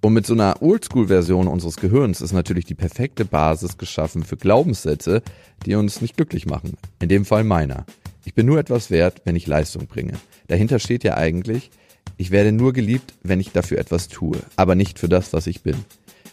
[0.00, 5.22] Und mit so einer Oldschool-Version unseres Gehirns ist natürlich die perfekte Basis geschaffen für Glaubenssätze,
[5.64, 6.76] die uns nicht glücklich machen.
[6.98, 7.86] In dem Fall meiner.
[8.24, 10.14] Ich bin nur etwas wert, wenn ich Leistung bringe.
[10.48, 11.70] Dahinter steht ja eigentlich,
[12.16, 15.62] ich werde nur geliebt, wenn ich dafür etwas tue, aber nicht für das, was ich
[15.62, 15.76] bin.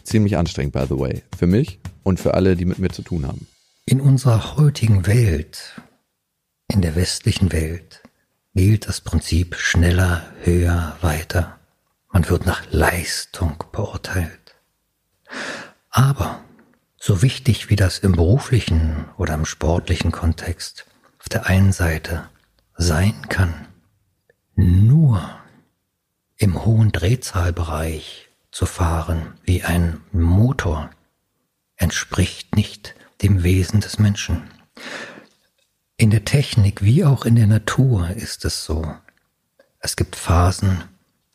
[0.02, 1.22] Ziemlich anstrengend, by the way.
[1.38, 3.46] Für mich und für alle, die mit mir zu tun haben.
[3.86, 5.80] In unserer heutigen Welt,
[6.72, 7.99] in der westlichen Welt,
[8.54, 11.58] gilt das Prinzip schneller, höher, weiter.
[12.12, 14.56] Man wird nach Leistung beurteilt.
[15.90, 16.40] Aber
[16.96, 20.86] so wichtig wie das im beruflichen oder im sportlichen Kontext
[21.18, 22.28] auf der einen Seite
[22.76, 23.68] sein kann,
[24.54, 25.38] nur
[26.36, 30.90] im hohen Drehzahlbereich zu fahren wie ein Motor
[31.76, 34.50] entspricht nicht dem Wesen des Menschen.
[36.00, 38.96] In der Technik wie auch in der Natur ist es so.
[39.80, 40.82] Es gibt Phasen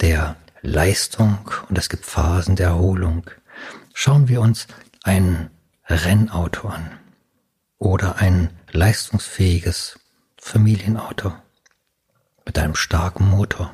[0.01, 1.37] der Leistung
[1.69, 3.29] und es gibt Phasen der Erholung.
[3.93, 4.65] Schauen wir uns
[5.03, 5.51] ein
[5.87, 6.97] Rennauto an
[7.77, 9.99] oder ein leistungsfähiges
[10.35, 11.31] Familienauto
[12.43, 13.71] mit einem starken Motor.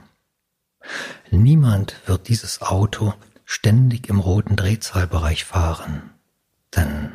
[1.30, 3.14] Niemand wird dieses Auto
[3.46, 6.10] ständig im roten Drehzahlbereich fahren,
[6.76, 7.14] denn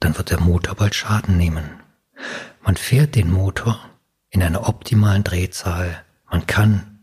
[0.00, 1.82] dann wird der Motor bald Schaden nehmen.
[2.64, 3.78] Man fährt den Motor
[4.30, 6.02] in einer optimalen Drehzahl.
[6.30, 6.98] Man kann,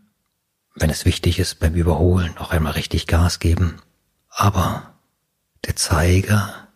[0.73, 3.79] wenn es wichtig ist, beim Überholen auch einmal richtig Gas geben.
[4.27, 4.95] Aber
[5.65, 6.67] der Zeiger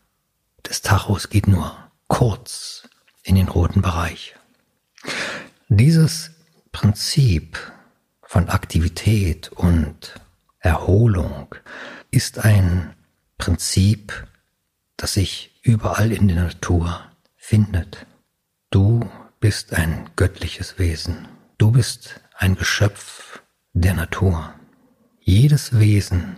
[0.70, 1.76] des Tachos geht nur
[2.08, 2.88] kurz
[3.24, 4.36] in den roten Bereich.
[5.68, 6.30] Dieses
[6.72, 7.58] Prinzip
[8.22, 10.14] von Aktivität und
[10.60, 11.56] Erholung
[12.12, 12.94] ist ein
[13.40, 14.28] Prinzip,
[14.96, 17.02] das sich überall in der Natur
[17.36, 18.06] findet.
[18.76, 19.10] Du
[19.40, 21.30] bist ein göttliches Wesen.
[21.58, 24.54] Du bist ein Geschöpf der Natur.
[25.22, 26.36] Jedes Wesen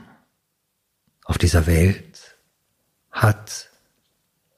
[1.25, 2.37] auf dieser Welt
[3.09, 3.71] hat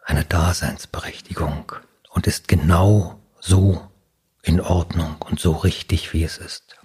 [0.03, 1.71] eine Daseinsberechtigung
[2.09, 3.89] und ist genau so
[4.41, 6.77] in Ordnung und so richtig, wie es ist.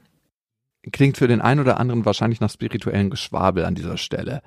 [0.93, 4.43] Klingt für den einen oder anderen wahrscheinlich nach spirituellen Geschwabel an dieser Stelle.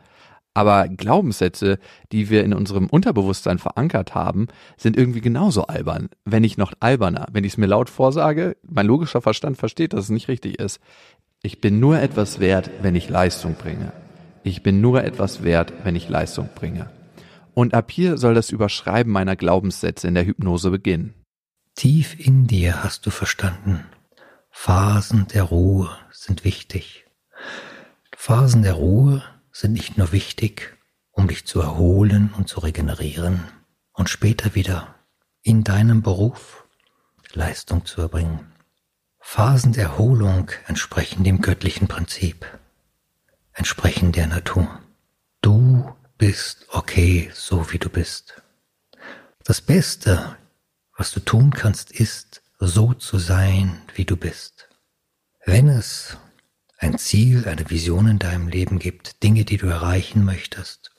[0.57, 1.77] Aber Glaubenssätze,
[2.11, 7.27] die wir in unserem Unterbewusstsein verankert haben, sind irgendwie genauso albern, wenn nicht noch alberner.
[7.31, 10.79] Wenn ich es mir laut vorsage, mein logischer Verstand versteht, dass es nicht richtig ist.
[11.43, 13.91] Ich bin nur etwas wert, wenn ich Leistung bringe.
[14.41, 16.89] Ich bin nur etwas wert, wenn ich Leistung bringe.
[17.53, 21.13] Und ab hier soll das Überschreiben meiner Glaubenssätze in der Hypnose beginnen.
[21.75, 23.83] Tief in dir hast du verstanden,
[24.49, 27.05] Phasen der Ruhe sind wichtig.
[28.15, 29.21] Phasen der Ruhe
[29.57, 30.77] sind nicht nur wichtig,
[31.09, 33.43] um dich zu erholen und zu regenerieren
[33.91, 34.93] und später wieder
[35.41, 36.67] in deinem Beruf
[37.33, 38.51] Leistung zu erbringen.
[39.19, 42.45] Phasen der Erholung entsprechen dem göttlichen Prinzip,
[43.51, 44.79] entsprechen der Natur.
[45.41, 48.43] Du bist okay, so wie du bist.
[49.43, 50.37] Das Beste,
[50.95, 54.69] was du tun kannst, ist, so zu sein, wie du bist.
[55.45, 56.15] Wenn es
[56.77, 60.91] ein Ziel, eine Vision in deinem Leben gibt, Dinge, die du erreichen möchtest,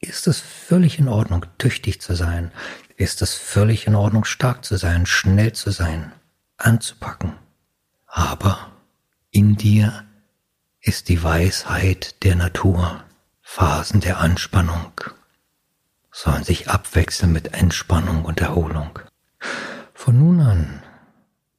[0.00, 2.52] ist es völlig in Ordnung, tüchtig zu sein,
[2.96, 6.12] ist es völlig in Ordnung, stark zu sein, schnell zu sein,
[6.56, 7.34] anzupacken.
[8.06, 8.72] Aber
[9.30, 10.04] in dir
[10.80, 13.02] ist die Weisheit der Natur.
[13.42, 14.92] Phasen der Anspannung
[16.10, 18.98] sollen sich abwechseln mit Entspannung und Erholung.
[19.92, 20.82] Von nun an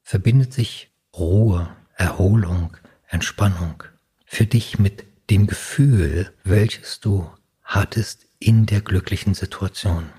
[0.01, 2.77] verbindet sich Ruhe, Erholung,
[3.07, 3.83] Entspannung
[4.25, 7.29] für dich mit dem Gefühl, welches du
[7.63, 10.09] hattest in der glücklichen Situation.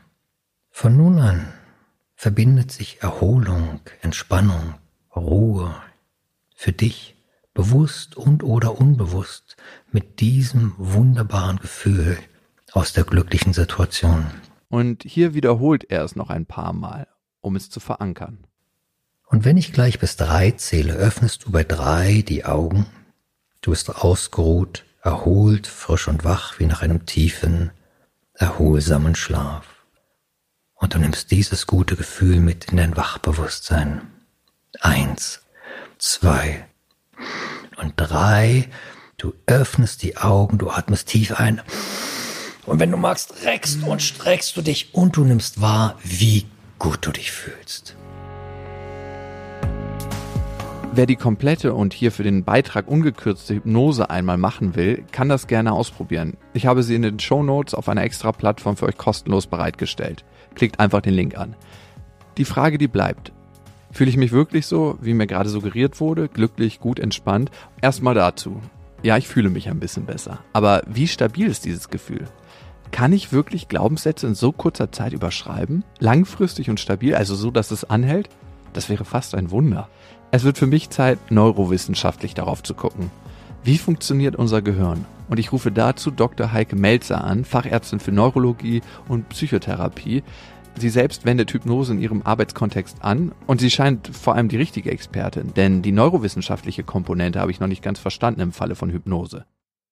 [0.70, 1.52] Von nun an
[2.14, 4.74] verbindet sich Erholung, Entspannung,
[5.14, 5.74] Ruhe
[6.54, 7.16] für dich
[7.54, 9.56] bewusst und oder unbewusst
[9.92, 12.18] mit diesem wunderbaren Gefühl
[12.72, 14.26] aus der glücklichen Situation.
[14.68, 17.06] Und hier wiederholt er es noch ein paar Mal
[17.46, 18.44] um es zu verankern.
[19.26, 22.86] Und wenn ich gleich bis drei zähle, öffnest du bei drei die Augen.
[23.60, 27.72] Du bist ausgeruht, erholt, frisch und wach wie nach einem tiefen,
[28.34, 29.66] erholsamen Schlaf.
[30.74, 34.02] Und du nimmst dieses gute Gefühl mit in dein Wachbewusstsein.
[34.80, 35.42] Eins,
[35.98, 36.68] zwei
[37.78, 38.68] und drei.
[39.16, 41.62] Du öffnest die Augen, du atmest tief ein.
[42.64, 46.46] Und wenn du magst, reckst und streckst du dich und du nimmst wahr, wie
[46.78, 47.96] gut du dich fühlst.
[50.96, 55.46] Wer die komplette und hier für den Beitrag ungekürzte Hypnose einmal machen will, kann das
[55.46, 56.38] gerne ausprobieren.
[56.54, 60.24] Ich habe sie in den Show Notes auf einer extra Plattform für euch kostenlos bereitgestellt.
[60.54, 61.54] Klickt einfach den Link an.
[62.38, 63.30] Die Frage, die bleibt.
[63.92, 67.50] Fühle ich mich wirklich so, wie mir gerade suggeriert wurde, glücklich, gut entspannt?
[67.82, 68.62] Erstmal dazu.
[69.02, 70.38] Ja, ich fühle mich ein bisschen besser.
[70.54, 72.24] Aber wie stabil ist dieses Gefühl?
[72.90, 75.84] Kann ich wirklich Glaubenssätze in so kurzer Zeit überschreiben?
[75.98, 78.30] Langfristig und stabil, also so, dass es anhält?
[78.72, 79.90] Das wäre fast ein Wunder.
[80.36, 83.10] Es wird für mich Zeit, neurowissenschaftlich darauf zu gucken.
[83.64, 85.06] Wie funktioniert unser Gehirn?
[85.30, 86.52] Und ich rufe dazu Dr.
[86.52, 90.22] Heike Melzer an, Fachärztin für Neurologie und Psychotherapie.
[90.76, 94.90] Sie selbst wendet Hypnose in ihrem Arbeitskontext an und sie scheint vor allem die richtige
[94.90, 99.46] Expertin, denn die neurowissenschaftliche Komponente habe ich noch nicht ganz verstanden im Falle von Hypnose.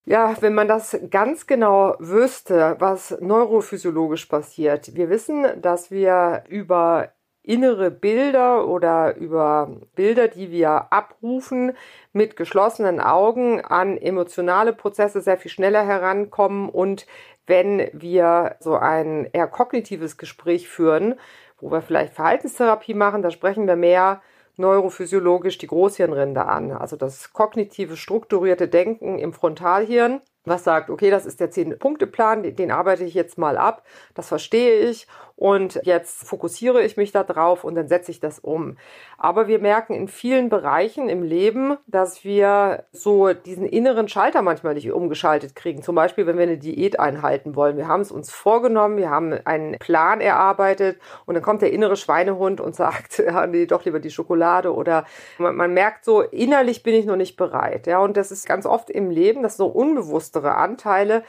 [0.04, 4.94] Ja, wenn man das ganz genau wüsste, was neurophysiologisch passiert.
[4.94, 7.13] Wir wissen, dass wir über
[7.44, 11.76] innere Bilder oder über Bilder, die wir abrufen,
[12.12, 16.68] mit geschlossenen Augen an emotionale Prozesse sehr viel schneller herankommen.
[16.70, 17.06] Und
[17.46, 21.14] wenn wir so ein eher kognitives Gespräch führen,
[21.60, 24.22] wo wir vielleicht Verhaltenstherapie machen, da sprechen wir mehr
[24.56, 31.26] neurophysiologisch die Großhirnrinde an, also das kognitive, strukturierte Denken im Frontalhirn, was sagt, okay, das
[31.26, 33.82] ist der Zehn-Punkte-Plan, den, den arbeite ich jetzt mal ab,
[34.14, 35.06] das verstehe ich
[35.36, 38.76] und jetzt fokussiere ich mich da drauf und dann setze ich das um.
[39.18, 44.74] Aber wir merken in vielen Bereichen im Leben, dass wir so diesen inneren Schalter manchmal
[44.74, 45.82] nicht umgeschaltet kriegen.
[45.82, 47.76] Zum Beispiel, wenn wir eine Diät einhalten wollen.
[47.76, 51.96] Wir haben es uns vorgenommen, wir haben einen Plan erarbeitet und dann kommt der innere
[51.96, 55.04] Schweinehund und sagt, ja, nee, doch lieber die Schokolade oder
[55.38, 57.88] man, man merkt so, innerlich bin ich noch nicht bereit.
[57.88, 61.24] Ja, und das ist ganz oft im Leben, dass so unbewusstere Anteile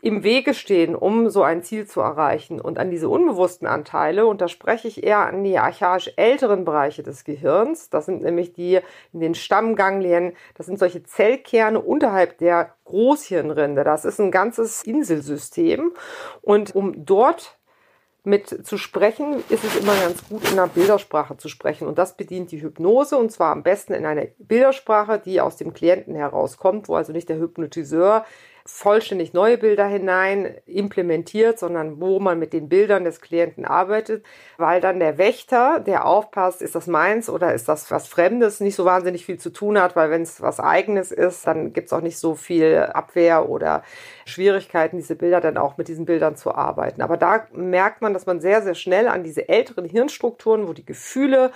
[0.00, 2.60] im Wege stehen, um so ein Ziel zu erreichen.
[2.60, 7.02] Und an diese unbewussten Anteile, und da spreche ich eher an die archaisch älteren Bereiche
[7.02, 8.80] des Gehirns, das sind nämlich die
[9.12, 13.82] in den Stammganglien, das sind solche Zellkerne unterhalb der Großhirnrinde.
[13.82, 15.92] Das ist ein ganzes Inselsystem.
[16.42, 17.58] Und um dort
[18.24, 21.88] mit zu sprechen, ist es immer ganz gut, in einer Bildersprache zu sprechen.
[21.88, 25.72] Und das bedient die Hypnose und zwar am besten in einer Bildersprache, die aus dem
[25.72, 28.24] Klienten herauskommt, wo also nicht der Hypnotiseur
[28.70, 34.24] vollständig neue Bilder hinein implementiert, sondern wo man mit den Bildern des Klienten arbeitet,
[34.58, 38.76] weil dann der Wächter, der aufpasst, ist das meins oder ist das was Fremdes, nicht
[38.76, 41.92] so wahnsinnig viel zu tun hat, weil wenn es was eigenes ist, dann gibt es
[41.94, 43.82] auch nicht so viel Abwehr oder
[44.26, 47.00] Schwierigkeiten, diese Bilder dann auch mit diesen Bildern zu arbeiten.
[47.00, 50.84] Aber da merkt man, dass man sehr, sehr schnell an diese älteren Hirnstrukturen, wo die
[50.84, 51.52] Gefühle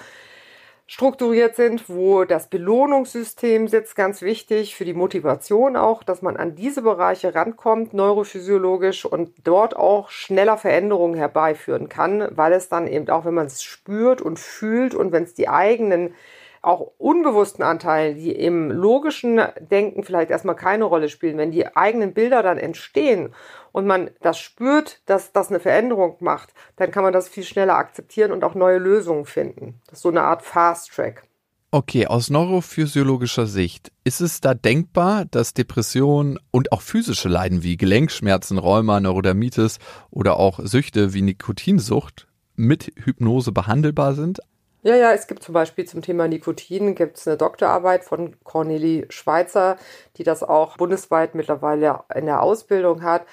[0.87, 6.55] strukturiert sind, wo das Belohnungssystem sitzt, ganz wichtig für die Motivation auch, dass man an
[6.55, 13.09] diese Bereiche rankommt, neurophysiologisch und dort auch schneller Veränderungen herbeiführen kann, weil es dann eben
[13.09, 16.15] auch, wenn man es spürt und fühlt und wenn es die eigenen
[16.63, 22.15] auch unbewussten Anteile, die im logischen Denken vielleicht erstmal keine Rolle spielen, wenn die eigenen
[22.15, 23.35] Bilder dann entstehen
[23.73, 27.77] und man das spürt, dass das eine Veränderung macht, dann kann man das viel schneller
[27.77, 29.81] akzeptieren und auch neue Lösungen finden.
[29.87, 31.25] Das ist so eine Art Fast Track.
[31.75, 37.79] Okay, aus neurophysiologischer Sicht, ist es da denkbar, dass Depressionen und auch physische Leiden wie
[37.79, 39.79] Gelenkschmerzen, Rheuma, Neurodermitis
[40.11, 44.41] oder auch Süchte wie Nikotinsucht mit Hypnose behandelbar sind?
[44.85, 49.07] Ja, ja, es gibt zum Beispiel zum Thema Nikotin gibt es eine Doktorarbeit von Cornelie
[49.11, 49.77] Schweizer,
[50.17, 53.25] die das auch bundesweit mittlerweile in der Ausbildung hat.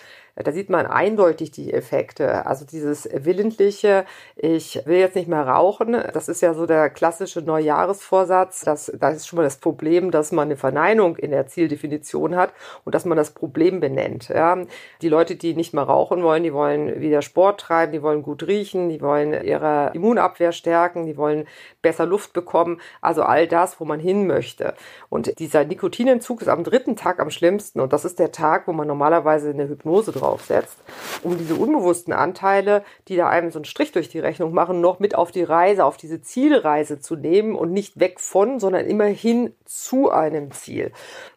[0.41, 2.45] Da sieht man eindeutig die Effekte.
[2.45, 4.05] Also dieses willentliche,
[4.37, 8.61] ich will jetzt nicht mehr rauchen, das ist ja so der klassische Neujahresvorsatz.
[8.61, 12.53] Das, das ist schon mal das Problem, dass man eine Verneinung in der Zieldefinition hat
[12.85, 14.29] und dass man das Problem benennt.
[14.29, 14.57] Ja.
[15.01, 18.47] Die Leute, die nicht mehr rauchen wollen, die wollen wieder Sport treiben, die wollen gut
[18.47, 21.47] riechen, die wollen ihre Immunabwehr stärken, die wollen
[21.81, 22.79] besser Luft bekommen.
[23.01, 24.73] Also all das, wo man hin möchte.
[25.09, 27.81] Und dieser Nikotinentzug ist am dritten Tag am schlimmsten.
[27.81, 30.77] Und das ist der Tag, wo man normalerweise eine Hypnose drauf draufsetzt,
[31.23, 34.99] um diese unbewussten Anteile, die da einem so einen Strich durch die Rechnung machen, noch
[34.99, 39.53] mit auf die Reise, auf diese Zielreise zu nehmen und nicht weg von, sondern immerhin
[39.65, 40.91] zu einem Ziel.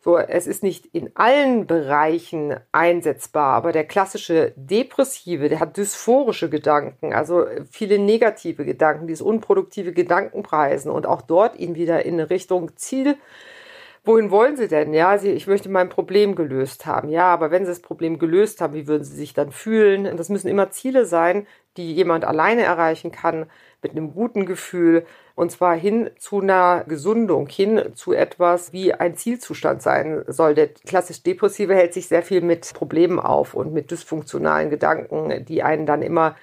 [0.04, 6.50] So, es ist nicht in allen Bereichen einsetzbar, aber der klassische Depressive, der hat dysphorische
[6.50, 12.76] Gedanken, also viele negative Gedanken, dieses unproduktive Gedankenpreisen und auch dort ihn wieder in Richtung
[12.76, 13.16] Ziel
[14.04, 14.94] wohin wollen Sie denn?
[14.94, 17.08] Ja, Sie, ich möchte mein Problem gelöst haben.
[17.08, 20.16] Ja, aber wenn Sie das Problem gelöst haben, wie würden Sie sich dann fühlen?
[20.16, 21.46] Das müssen immer Ziele sein,
[21.76, 23.46] die jemand alleine erreichen kann,
[23.82, 29.16] mit einem guten Gefühl, und zwar hin zu einer Gesundung, hin zu etwas, wie ein
[29.16, 30.54] Zielzustand sein soll.
[30.54, 35.62] Der klassisch Depressive hält sich sehr viel mit Problemen auf und mit dysfunktionalen Gedanken, die
[35.62, 36.36] einen dann immer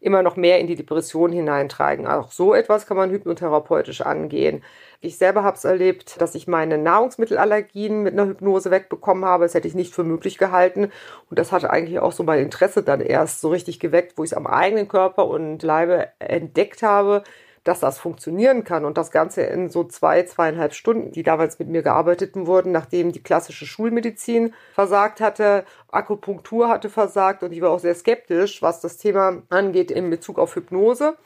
[0.00, 2.06] immer noch mehr in die Depression hineintreiben.
[2.06, 4.62] Auch so etwas kann man hypnotherapeutisch angehen.
[5.00, 9.44] Ich selber habe es erlebt, dass ich meine Nahrungsmittelallergien mit einer Hypnose wegbekommen habe.
[9.44, 10.90] Das hätte ich nicht für möglich gehalten.
[11.30, 14.32] Und das hatte eigentlich auch so mein Interesse dann erst so richtig geweckt, wo ich
[14.32, 17.22] es am eigenen Körper und Leibe entdeckt habe,
[17.68, 21.68] dass das funktionieren kann und das Ganze in so zwei, zweieinhalb Stunden, die damals mit
[21.68, 27.70] mir gearbeitet wurden, nachdem die klassische Schulmedizin versagt hatte, Akupunktur hatte versagt und ich war
[27.70, 31.18] auch sehr skeptisch, was das Thema angeht in Bezug auf Hypnose.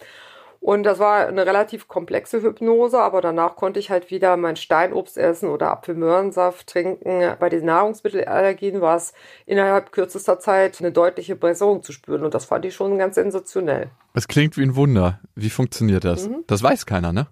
[0.62, 5.18] Und das war eine relativ komplexe Hypnose, aber danach konnte ich halt wieder mein Steinobst
[5.18, 7.34] essen oder Apfelmöhrensaft trinken.
[7.40, 9.12] Bei den Nahrungsmittelallergien war es
[9.44, 13.90] innerhalb kürzester Zeit eine deutliche Besserung zu spüren und das fand ich schon ganz sensationell.
[14.14, 15.18] Es klingt wie ein Wunder.
[15.34, 16.28] Wie funktioniert das?
[16.28, 16.44] Mhm.
[16.46, 17.26] Das weiß keiner, ne?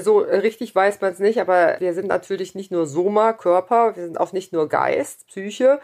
[0.00, 4.04] So richtig weiß man es nicht, aber wir sind natürlich nicht nur Soma, Körper, wir
[4.04, 5.80] sind auch nicht nur Geist, Psyche,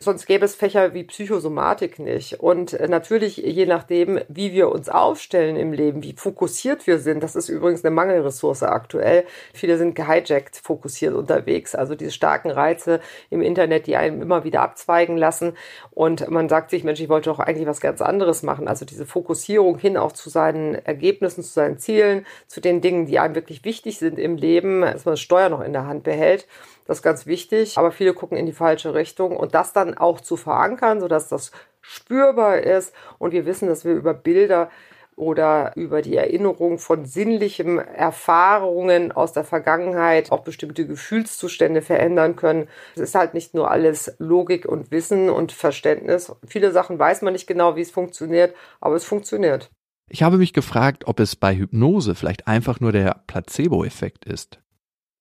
[0.00, 2.40] sonst gäbe es Fächer wie Psychosomatik nicht.
[2.40, 7.22] Und äh, natürlich, je nachdem, wie wir uns aufstellen im Leben, wie fokussiert wir sind,
[7.22, 9.24] das ist übrigens eine Mangelressource aktuell.
[9.52, 14.62] Viele sind gehijackt fokussiert unterwegs, also diese starken Reize im Internet, die einem immer wieder
[14.62, 15.54] abzweigen lassen.
[15.90, 18.68] Und man sagt sich, Mensch, ich wollte doch eigentlich was ganz anderes machen.
[18.68, 23.18] Also diese Fokussierung hin auch zu seinen Ergebnissen, zu seinen Zielen, zu den Dingen, die
[23.18, 26.46] einem wirklich wichtig sind im Leben, dass man das Steuer noch in der Hand behält.
[26.86, 27.76] Das ist ganz wichtig.
[27.76, 31.50] Aber viele gucken in die falsche Richtung und das dann auch zu verankern, sodass das
[31.80, 32.94] spürbar ist.
[33.18, 34.70] Und wir wissen, dass wir über Bilder
[35.16, 42.68] oder über die Erinnerung von sinnlichen Erfahrungen aus der Vergangenheit auch bestimmte Gefühlszustände verändern können.
[42.94, 46.32] Es ist halt nicht nur alles Logik und Wissen und Verständnis.
[46.46, 49.70] Viele Sachen weiß man nicht genau, wie es funktioniert, aber es funktioniert.
[50.08, 54.60] Ich habe mich gefragt, ob es bei Hypnose vielleicht einfach nur der Placebo-Effekt ist.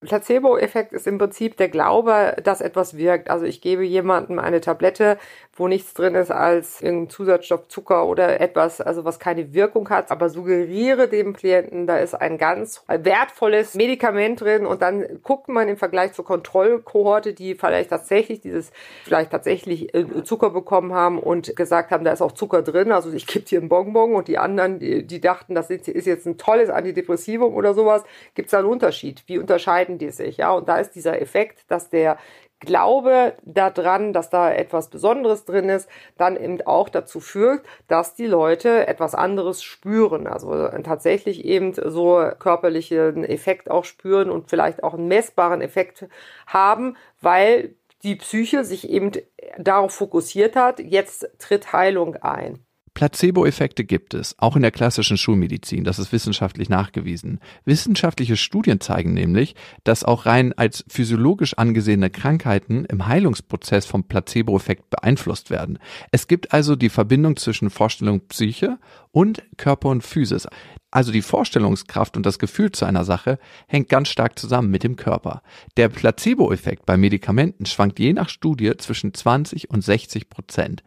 [0.06, 3.30] Placebo-Effekt ist im Prinzip der Glaube, dass etwas wirkt.
[3.30, 5.18] Also ich gebe jemandem eine Tablette,
[5.56, 10.12] wo nichts drin ist als irgendein Zusatzstoff, Zucker oder etwas, also was keine Wirkung hat,
[10.12, 15.70] aber suggeriere dem Klienten, da ist ein ganz wertvolles Medikament drin und dann guckt man
[15.70, 18.72] im Vergleich zur Kontrollkohorte, die vielleicht tatsächlich dieses,
[19.06, 23.12] vielleicht tatsächlich äh, Zucker bekommen haben und gesagt haben, da ist auch Zucker drin, also
[23.14, 26.38] ich gebe dir einen Bonbon und die anderen, die, die dachten, das ist jetzt ein
[26.38, 28.04] tolles Antidepressivum oder sowas,
[28.34, 29.24] gibt es da einen Unterschied.
[29.28, 30.38] Wie unterscheiden die sich?
[30.38, 32.18] Ja, und da ist dieser Effekt, dass der
[32.62, 38.28] Glaube daran, dass da etwas Besonderes drin ist, dann eben auch dazu führt, dass die
[38.28, 40.26] Leute etwas anderes spüren.
[40.26, 46.08] Also tatsächlich eben so körperlichen Effekt auch spüren und vielleicht auch einen messbaren Effekt
[46.48, 49.12] haben, weil die Psyche sich eben
[49.58, 52.65] darauf fokussiert hat, jetzt tritt Heilung ein.
[52.96, 57.40] Placebo-Effekte gibt es, auch in der klassischen Schulmedizin, das ist wissenschaftlich nachgewiesen.
[57.66, 64.90] Wissenschaftliche Studien zeigen nämlich, dass auch rein als physiologisch angesehene Krankheiten im Heilungsprozess vom Placebo-Effekt
[64.90, 65.78] beeinflusst werden.
[66.12, 68.80] Es gibt also die Verbindung zwischen Vorstellung Psyche
[69.12, 70.48] und Körper und Physis.
[70.96, 73.38] Also die Vorstellungskraft und das Gefühl zu einer Sache
[73.68, 75.42] hängt ganz stark zusammen mit dem Körper.
[75.76, 80.84] Der Placebo-Effekt bei Medikamenten schwankt je nach Studie zwischen 20 und 60 Prozent.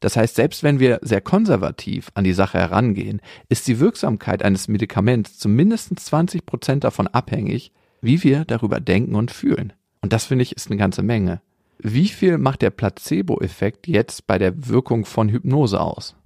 [0.00, 4.66] Das heißt, selbst wenn wir sehr konservativ an die Sache herangehen, ist die Wirksamkeit eines
[4.66, 9.72] Medikaments zumindest 20 Prozent davon abhängig, wie wir darüber denken und fühlen.
[10.00, 11.40] Und das finde ich ist eine ganze Menge.
[11.78, 16.16] Wie viel macht der Placebo-Effekt jetzt bei der Wirkung von Hypnose aus?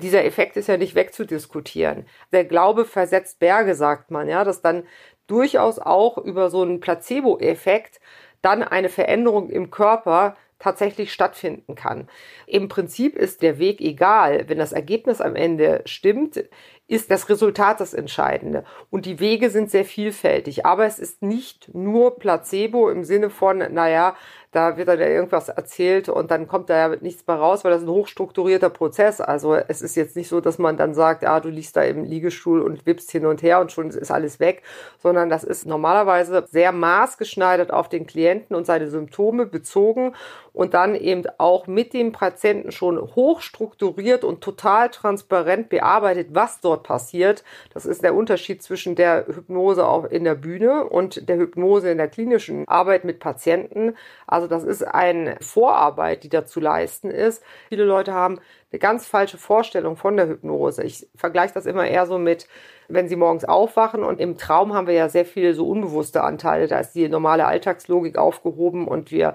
[0.00, 2.06] Dieser Effekt ist ja nicht wegzudiskutieren.
[2.32, 4.84] Der Glaube versetzt Berge, sagt man, ja, dass dann
[5.26, 8.00] durchaus auch über so einen Placebo-Effekt
[8.40, 12.08] dann eine Veränderung im Körper tatsächlich stattfinden kann.
[12.46, 14.48] Im Prinzip ist der Weg egal.
[14.48, 16.42] Wenn das Ergebnis am Ende stimmt,
[16.88, 18.64] ist das Resultat das Entscheidende.
[18.90, 20.66] Und die Wege sind sehr vielfältig.
[20.66, 24.16] Aber es ist nicht nur Placebo im Sinne von, naja,
[24.50, 27.70] da wird dann ja irgendwas erzählt und dann kommt da ja nichts mehr raus, weil
[27.70, 29.20] das ein hochstrukturierter Prozess.
[29.20, 32.04] Also es ist jetzt nicht so, dass man dann sagt, ah, du liegst da im
[32.04, 34.62] Liegestuhl und wippst hin und her und schon ist alles weg,
[34.98, 40.14] sondern das ist normalerweise sehr maßgeschneidert auf den Klienten und seine Symptome bezogen
[40.58, 46.82] und dann eben auch mit dem Patienten schon hochstrukturiert und total transparent bearbeitet, was dort
[46.82, 47.44] passiert.
[47.72, 51.98] Das ist der Unterschied zwischen der Hypnose auch in der Bühne und der Hypnose in
[51.98, 53.94] der klinischen Arbeit mit Patienten.
[54.26, 57.40] Also das ist eine Vorarbeit, die da zu leisten ist.
[57.68, 58.40] Viele Leute haben
[58.70, 60.82] eine ganz falsche Vorstellung von der Hypnose.
[60.82, 62.46] Ich vergleiche das immer eher so mit,
[62.88, 66.68] wenn sie morgens aufwachen und im Traum haben wir ja sehr viele so unbewusste Anteile.
[66.68, 69.34] Da ist die normale Alltagslogik aufgehoben und wir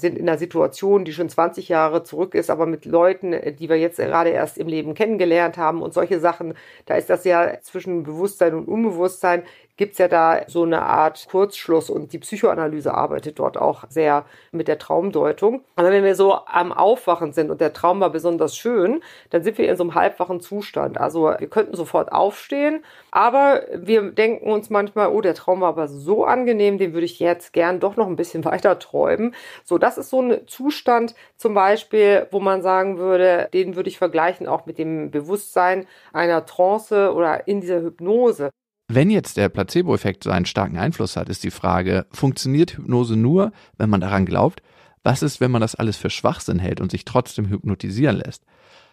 [0.00, 3.76] sind in einer Situation, die schon 20 Jahre zurück ist, aber mit Leuten, die wir
[3.76, 6.54] jetzt gerade erst im Leben kennengelernt haben und solche Sachen,
[6.86, 9.42] da ist das ja zwischen Bewusstsein und Unbewusstsein,
[9.80, 14.24] gibt es ja da so eine Art Kurzschluss und die Psychoanalyse arbeitet dort auch sehr
[14.52, 15.64] mit der Traumdeutung.
[15.76, 19.42] Aber wenn wir so am Aufwachen sind und der Traum war besonders schön, schön, dann
[19.42, 20.98] sind wir in so einem halbwachen Zustand.
[20.98, 25.88] Also wir könnten sofort aufstehen, aber wir denken uns manchmal, oh, der Traum war aber
[25.88, 29.34] so angenehm, den würde ich jetzt gern doch noch ein bisschen weiter träumen.
[29.64, 33.98] So, das ist so ein Zustand zum Beispiel, wo man sagen würde, den würde ich
[33.98, 38.50] vergleichen auch mit dem Bewusstsein einer Trance oder in dieser Hypnose.
[38.92, 43.52] Wenn jetzt der Placebo-Effekt so einen starken Einfluss hat, ist die Frage, funktioniert Hypnose nur,
[43.78, 44.64] wenn man daran glaubt?
[45.04, 48.42] Was ist, wenn man das alles für Schwachsinn hält und sich trotzdem hypnotisieren lässt?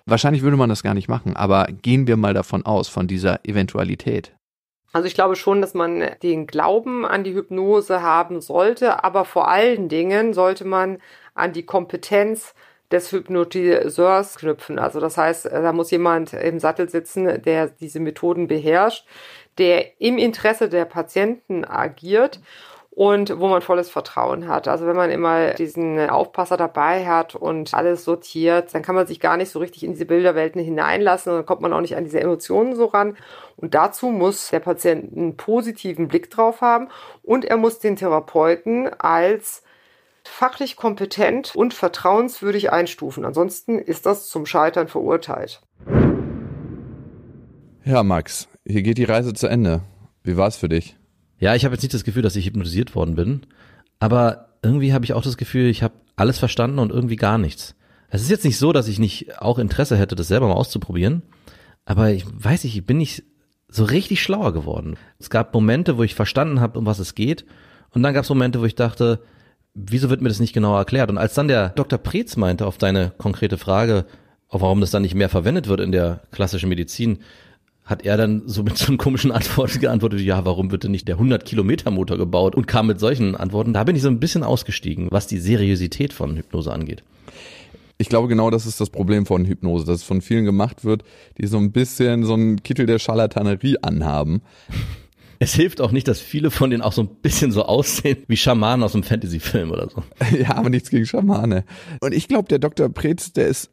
[0.05, 3.43] Wahrscheinlich würde man das gar nicht machen, aber gehen wir mal davon aus, von dieser
[3.43, 4.35] Eventualität.
[4.93, 9.49] Also ich glaube schon, dass man den Glauben an die Hypnose haben sollte, aber vor
[9.49, 10.99] allen Dingen sollte man
[11.33, 12.53] an die Kompetenz
[12.91, 14.79] des Hypnotiseurs knüpfen.
[14.79, 19.05] Also das heißt, da muss jemand im Sattel sitzen, der diese Methoden beherrscht,
[19.57, 22.39] der im Interesse der Patienten agiert
[22.97, 24.67] und wo man volles Vertrauen hat.
[24.67, 29.19] Also wenn man immer diesen Aufpasser dabei hat und alles sortiert, dann kann man sich
[29.19, 32.05] gar nicht so richtig in diese Bilderwelten hineinlassen und dann kommt man auch nicht an
[32.05, 33.15] diese Emotionen so ran.
[33.55, 36.89] Und dazu muss der Patient einen positiven Blick drauf haben
[37.21, 39.61] und er muss den Therapeuten als
[40.23, 43.25] fachlich kompetent und vertrauenswürdig einstufen.
[43.25, 45.61] Ansonsten ist das zum Scheitern verurteilt.
[47.85, 49.82] Ja, Max, hier geht die Reise zu Ende.
[50.24, 50.95] Wie war es für dich?
[51.39, 53.41] Ja, ich habe jetzt nicht das Gefühl, dass ich hypnotisiert worden bin,
[53.99, 57.76] aber irgendwie habe ich auch das Gefühl, ich habe alles verstanden und irgendwie gar nichts.
[58.09, 61.22] Es ist jetzt nicht so, dass ich nicht auch Interesse hätte, das selber mal auszuprobieren,
[61.86, 63.24] aber ich weiß nicht, ich bin nicht
[63.70, 64.97] so richtig schlauer geworden.
[65.20, 67.45] Es gab Momente, wo ich verstanden habe, um was es geht,
[67.91, 69.22] und dann gab es Momente, wo ich dachte,
[69.74, 71.09] wieso wird mir das nicht genau erklärt?
[71.09, 71.99] Und als dann der Dr.
[71.99, 74.05] Preetz meinte auf deine konkrete Frage,
[74.49, 77.20] warum das dann nicht mehr verwendet wird in der klassischen Medizin,
[77.88, 81.07] hat er dann so mit so einem komischen Antwort geantwortet, ja, warum wird denn nicht
[81.07, 83.73] der 100 Kilometer Motor gebaut und kam mit solchen Antworten.
[83.73, 87.03] Da bin ich so ein bisschen ausgestiegen, was die Seriosität von Hypnose angeht.
[87.97, 91.03] Ich glaube, genau das ist das Problem von Hypnose, dass es von vielen gemacht wird,
[91.39, 94.41] die so ein bisschen so einen Kittel der Scharlatanerie anhaben.
[95.39, 98.38] Es hilft auch nicht, dass viele von denen auch so ein bisschen so aussehen wie
[98.38, 100.01] Schamanen aus einem Fantasy-Film oder so.
[100.35, 101.63] Ja, aber nichts gegen Schamane.
[102.01, 102.89] Und ich glaube, der Dr.
[102.89, 103.69] Preetz, der ist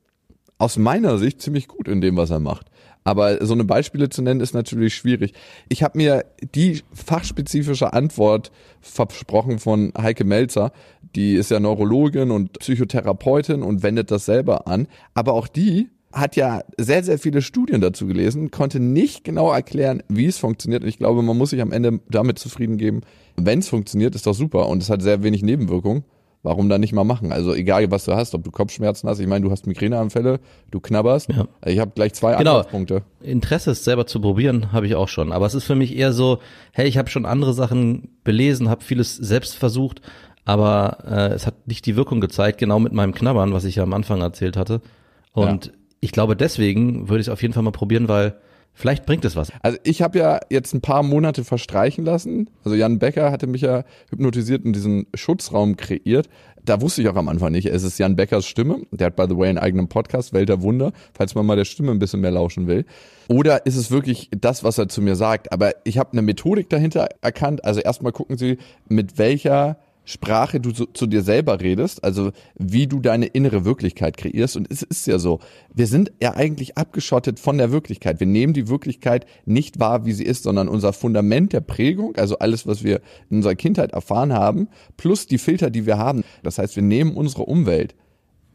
[0.59, 2.67] aus meiner Sicht ziemlich gut in dem, was er macht.
[3.05, 5.35] Aber so eine Beispiele zu nennen ist natürlich schwierig.
[5.69, 6.25] Ich habe mir
[6.55, 8.51] die fachspezifische Antwort
[8.81, 10.73] versprochen von Heike Melzer.
[11.15, 14.89] Die ist ja Neurologin und Psychotherapeutin und wendet das selber an.
[15.13, 20.03] Aber auch die hat ja sehr, sehr viele Studien dazu gelesen, konnte nicht genau erklären,
[20.09, 20.83] wie es funktioniert.
[20.83, 23.03] Und ich glaube, man muss sich am Ende damit zufrieden geben,
[23.37, 24.69] wenn es funktioniert, ist doch super.
[24.69, 26.05] Und es hat sehr wenig Nebenwirkungen
[26.45, 27.33] warum dann nicht mal machen?
[27.33, 30.39] Also egal, was du hast, ob du Kopfschmerzen hast, ich meine, du hast Migräneanfälle,
[30.71, 31.31] du knabberst.
[31.31, 31.49] Ja.
[31.67, 32.59] Ich habe gleich zwei genau.
[32.59, 33.03] Ansatzpunkte.
[33.21, 35.33] Interesse es selber zu probieren, habe ich auch schon.
[35.33, 36.39] Aber es ist für mich eher so,
[36.73, 40.03] hey, ich habe schon andere Sachen belesen, habe vieles selbst versucht,
[40.45, 43.83] aber äh, es hat nicht die Wirkung gezeigt, genau mit meinem Knabbern, was ich ja
[43.83, 44.83] am Anfang erzählt hatte.
[45.33, 45.73] Und ja.
[46.01, 48.37] ich glaube, deswegen würde ich es auf jeden Fall mal probieren, weil
[48.75, 49.53] Vielleicht bringt es was.
[49.63, 52.51] Also ich habe ja jetzt ein paar Monate verstreichen lassen.
[52.65, 56.29] Also Jan Becker hatte mich ja hypnotisiert und diesen Schutzraum kreiert.
[56.65, 58.83] Da wusste ich auch am Anfang nicht, es ist Jan Beckers Stimme.
[58.91, 61.67] Der hat, by the way, einen eigenen Podcast, Welt der Wunder, falls man mal der
[61.67, 62.85] Stimme ein bisschen mehr lauschen will.
[63.29, 65.53] Oder ist es wirklich das, was er zu mir sagt?
[65.53, 67.65] Aber ich habe eine Methodik dahinter erkannt.
[67.65, 68.59] Also erstmal gucken Sie,
[68.89, 74.17] mit welcher Sprache du zu, zu, dir selber redest, also wie du deine innere Wirklichkeit
[74.17, 74.57] kreierst.
[74.57, 75.41] Und es ist ja so,
[75.75, 78.21] wir sind ja eigentlich abgeschottet von der Wirklichkeit.
[78.21, 82.39] Wir nehmen die Wirklichkeit nicht wahr, wie sie ist, sondern unser Fundament der Prägung, also
[82.39, 83.01] alles, was wir
[83.31, 86.23] in unserer Kindheit erfahren haben, plus die Filter, die wir haben.
[86.43, 87.95] Das heißt, wir nehmen unsere Umwelt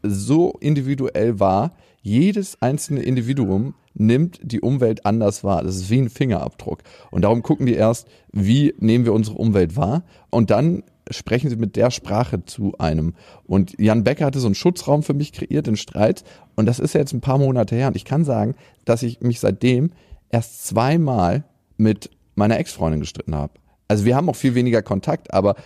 [0.02, 1.74] so individuell wahr.
[2.02, 5.62] Jedes einzelne Individuum nimmt die Umwelt anders wahr.
[5.62, 6.82] Das ist wie ein Fingerabdruck.
[7.10, 10.04] Und darum gucken die erst, wie nehmen wir unsere Umwelt wahr?
[10.30, 13.14] Und dann sprechen sie mit der Sprache zu einem.
[13.44, 16.24] Und Jan Becker hatte so einen Schutzraum für mich kreiert in Streit.
[16.56, 17.88] Und das ist jetzt ein paar Monate her.
[17.88, 18.54] Und ich kann sagen,
[18.84, 19.90] dass ich mich seitdem
[20.30, 21.44] erst zweimal
[21.76, 23.54] mit meiner Ex-Freundin gestritten habe.
[23.88, 25.56] Also wir haben auch viel weniger Kontakt, aber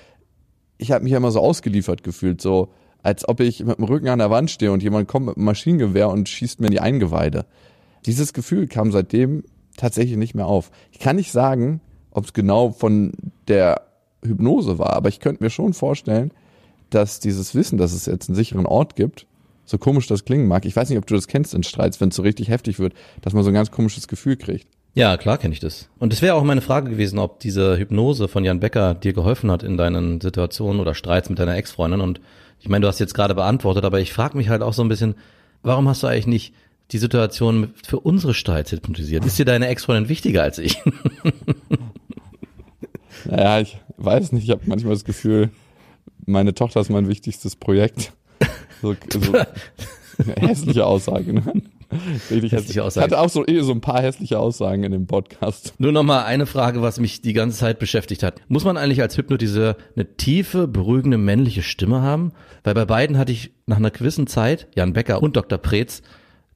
[0.78, 2.72] ich habe mich ja immer so ausgeliefert gefühlt, so
[3.03, 5.45] als ob ich mit dem Rücken an der Wand stehe und jemand kommt mit einem
[5.45, 7.45] Maschinengewehr und schießt mir in die Eingeweide.
[8.07, 9.45] Dieses Gefühl kam seitdem
[9.76, 10.70] tatsächlich nicht mehr auf.
[10.90, 11.80] Ich kann nicht sagen,
[12.11, 13.12] ob es genau von
[13.47, 13.82] der
[14.27, 14.95] Hypnose war.
[14.95, 16.33] Aber ich könnte mir schon vorstellen,
[16.91, 19.27] dass dieses Wissen, dass es jetzt einen sicheren Ort gibt,
[19.64, 20.64] so komisch das klingen mag.
[20.66, 22.95] Ich weiß nicht, ob du das kennst in Streits, wenn es so richtig heftig wird,
[23.22, 24.66] dass man so ein ganz komisches Gefühl kriegt.
[24.95, 25.89] Ja, klar kenne ich das.
[25.99, 29.51] Und es wäre auch meine Frage gewesen, ob diese Hypnose von Jan Becker dir geholfen
[29.51, 32.01] hat in deinen Situationen oder Streits mit deiner Ex-Freundin.
[32.01, 32.20] Und
[32.61, 34.89] ich meine, du hast jetzt gerade beantwortet, aber ich frage mich halt auch so ein
[34.89, 35.16] bisschen,
[35.62, 36.55] warum hast du eigentlich nicht
[36.93, 39.25] die Situation für unsere Streits hypnotisiert?
[39.25, 40.81] Ist dir deine Ex-Freundin wichtiger als ich?
[43.24, 45.50] naja, ich, weiß nicht, ich habe manchmal das Gefühl,
[46.26, 48.12] meine Tochter ist mein wichtigstes Projekt.
[48.82, 49.32] So, so
[50.40, 51.42] hässliche Aussage, ne?
[52.30, 53.06] Richtig hässliche Aussagen.
[53.06, 55.74] Ich hatte auch so, eh so ein paar hässliche Aussagen in dem Podcast.
[55.78, 58.40] Nur noch mal eine Frage, was mich die ganze Zeit beschäftigt hat.
[58.48, 62.32] Muss man eigentlich als Hypnotiseur eine tiefe, beruhigende männliche Stimme haben?
[62.64, 65.58] Weil bei beiden hatte ich nach einer gewissen Zeit, Jan Becker und Dr.
[65.58, 66.02] Preetz,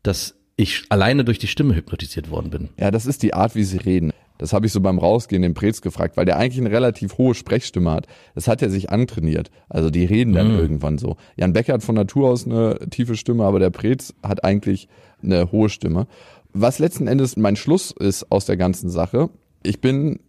[0.03, 2.69] dass ich alleine durch die Stimme hypnotisiert worden bin.
[2.79, 4.13] Ja, das ist die Art, wie sie reden.
[4.39, 7.35] Das habe ich so beim Rausgehen den Preetz gefragt, weil der eigentlich eine relativ hohe
[7.35, 8.07] Sprechstimme hat.
[8.35, 9.51] Das hat er sich antrainiert.
[9.69, 10.59] Also die reden dann mhm.
[10.59, 11.17] irgendwann so.
[11.37, 14.89] Jan Becker hat von Natur aus eine tiefe Stimme, aber der Preetz hat eigentlich
[15.23, 16.07] eine hohe Stimme.
[16.53, 19.29] Was letzten Endes mein Schluss ist aus der ganzen Sache,
[19.63, 20.21] ich bin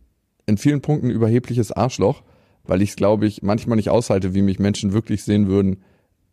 [0.45, 2.24] in vielen Punkten überhebliches Arschloch,
[2.66, 5.84] weil ich es, glaube ich, manchmal nicht aushalte, wie mich Menschen wirklich sehen würden,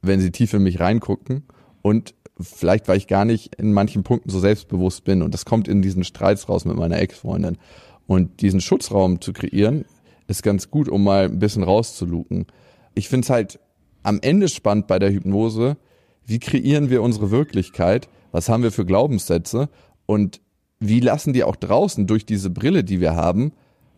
[0.03, 1.45] wenn sie tief in mich reingucken.
[1.83, 5.23] Und vielleicht, weil ich gar nicht in manchen Punkten so selbstbewusst bin.
[5.23, 7.59] Und das kommt in diesen Streits raus mit meiner Ex-Freundin.
[8.07, 9.85] Und diesen Schutzraum zu kreieren,
[10.29, 12.47] ist ganz gut, um mal ein bisschen rauszuluken.
[12.95, 13.61] Ich finde es halt
[14.03, 15.77] am Ende spannend bei der Hypnose,
[16.25, 19.69] wie kreieren wir unsere Wirklichkeit, was haben wir für Glaubenssätze
[20.07, 20.41] und
[20.79, 23.53] wie lassen die auch draußen durch diese Brille, die wir haben,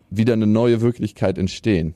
[0.09, 1.95] wieder eine neue Wirklichkeit entstehen.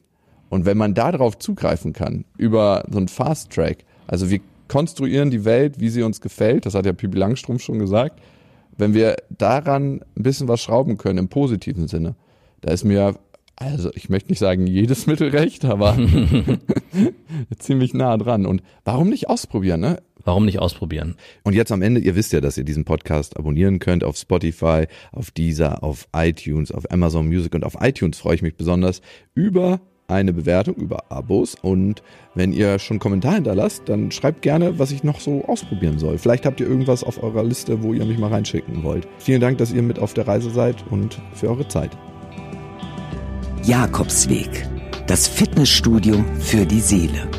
[0.50, 4.42] Und wenn man darauf zugreifen kann, über so einen Fast Track, also wir
[4.74, 6.66] konstruieren die Welt, wie sie uns gefällt.
[6.66, 8.20] Das hat ja Pipi Langstrumpf schon gesagt.
[8.76, 12.16] Wenn wir daran ein bisschen was schrauben können, im positiven Sinne,
[12.62, 13.14] da ist mir,
[13.56, 15.96] also ich möchte nicht sagen jedes Mittel recht, aber
[17.60, 18.48] ziemlich nah dran.
[18.48, 20.02] Und warum nicht ausprobieren, ne?
[20.26, 21.18] Warum nicht ausprobieren?
[21.44, 24.88] Und jetzt am Ende, ihr wisst ja, dass ihr diesen Podcast abonnieren könnt auf Spotify,
[25.12, 29.02] auf Deezer, auf iTunes, auf Amazon Music und auf iTunes freue ich mich besonders
[29.36, 32.04] über eine Bewertung über Abos und
[32.36, 36.18] wenn ihr schon Kommentar hinterlasst, dann schreibt gerne, was ich noch so ausprobieren soll.
[36.18, 39.08] Vielleicht habt ihr irgendwas auf eurer Liste, wo ihr mich mal reinschicken wollt.
[39.18, 41.92] Vielen Dank, dass ihr mit auf der Reise seid und für eure Zeit.
[43.64, 44.68] Jakobsweg,
[45.08, 47.30] das Fitnessstudio für die Seele.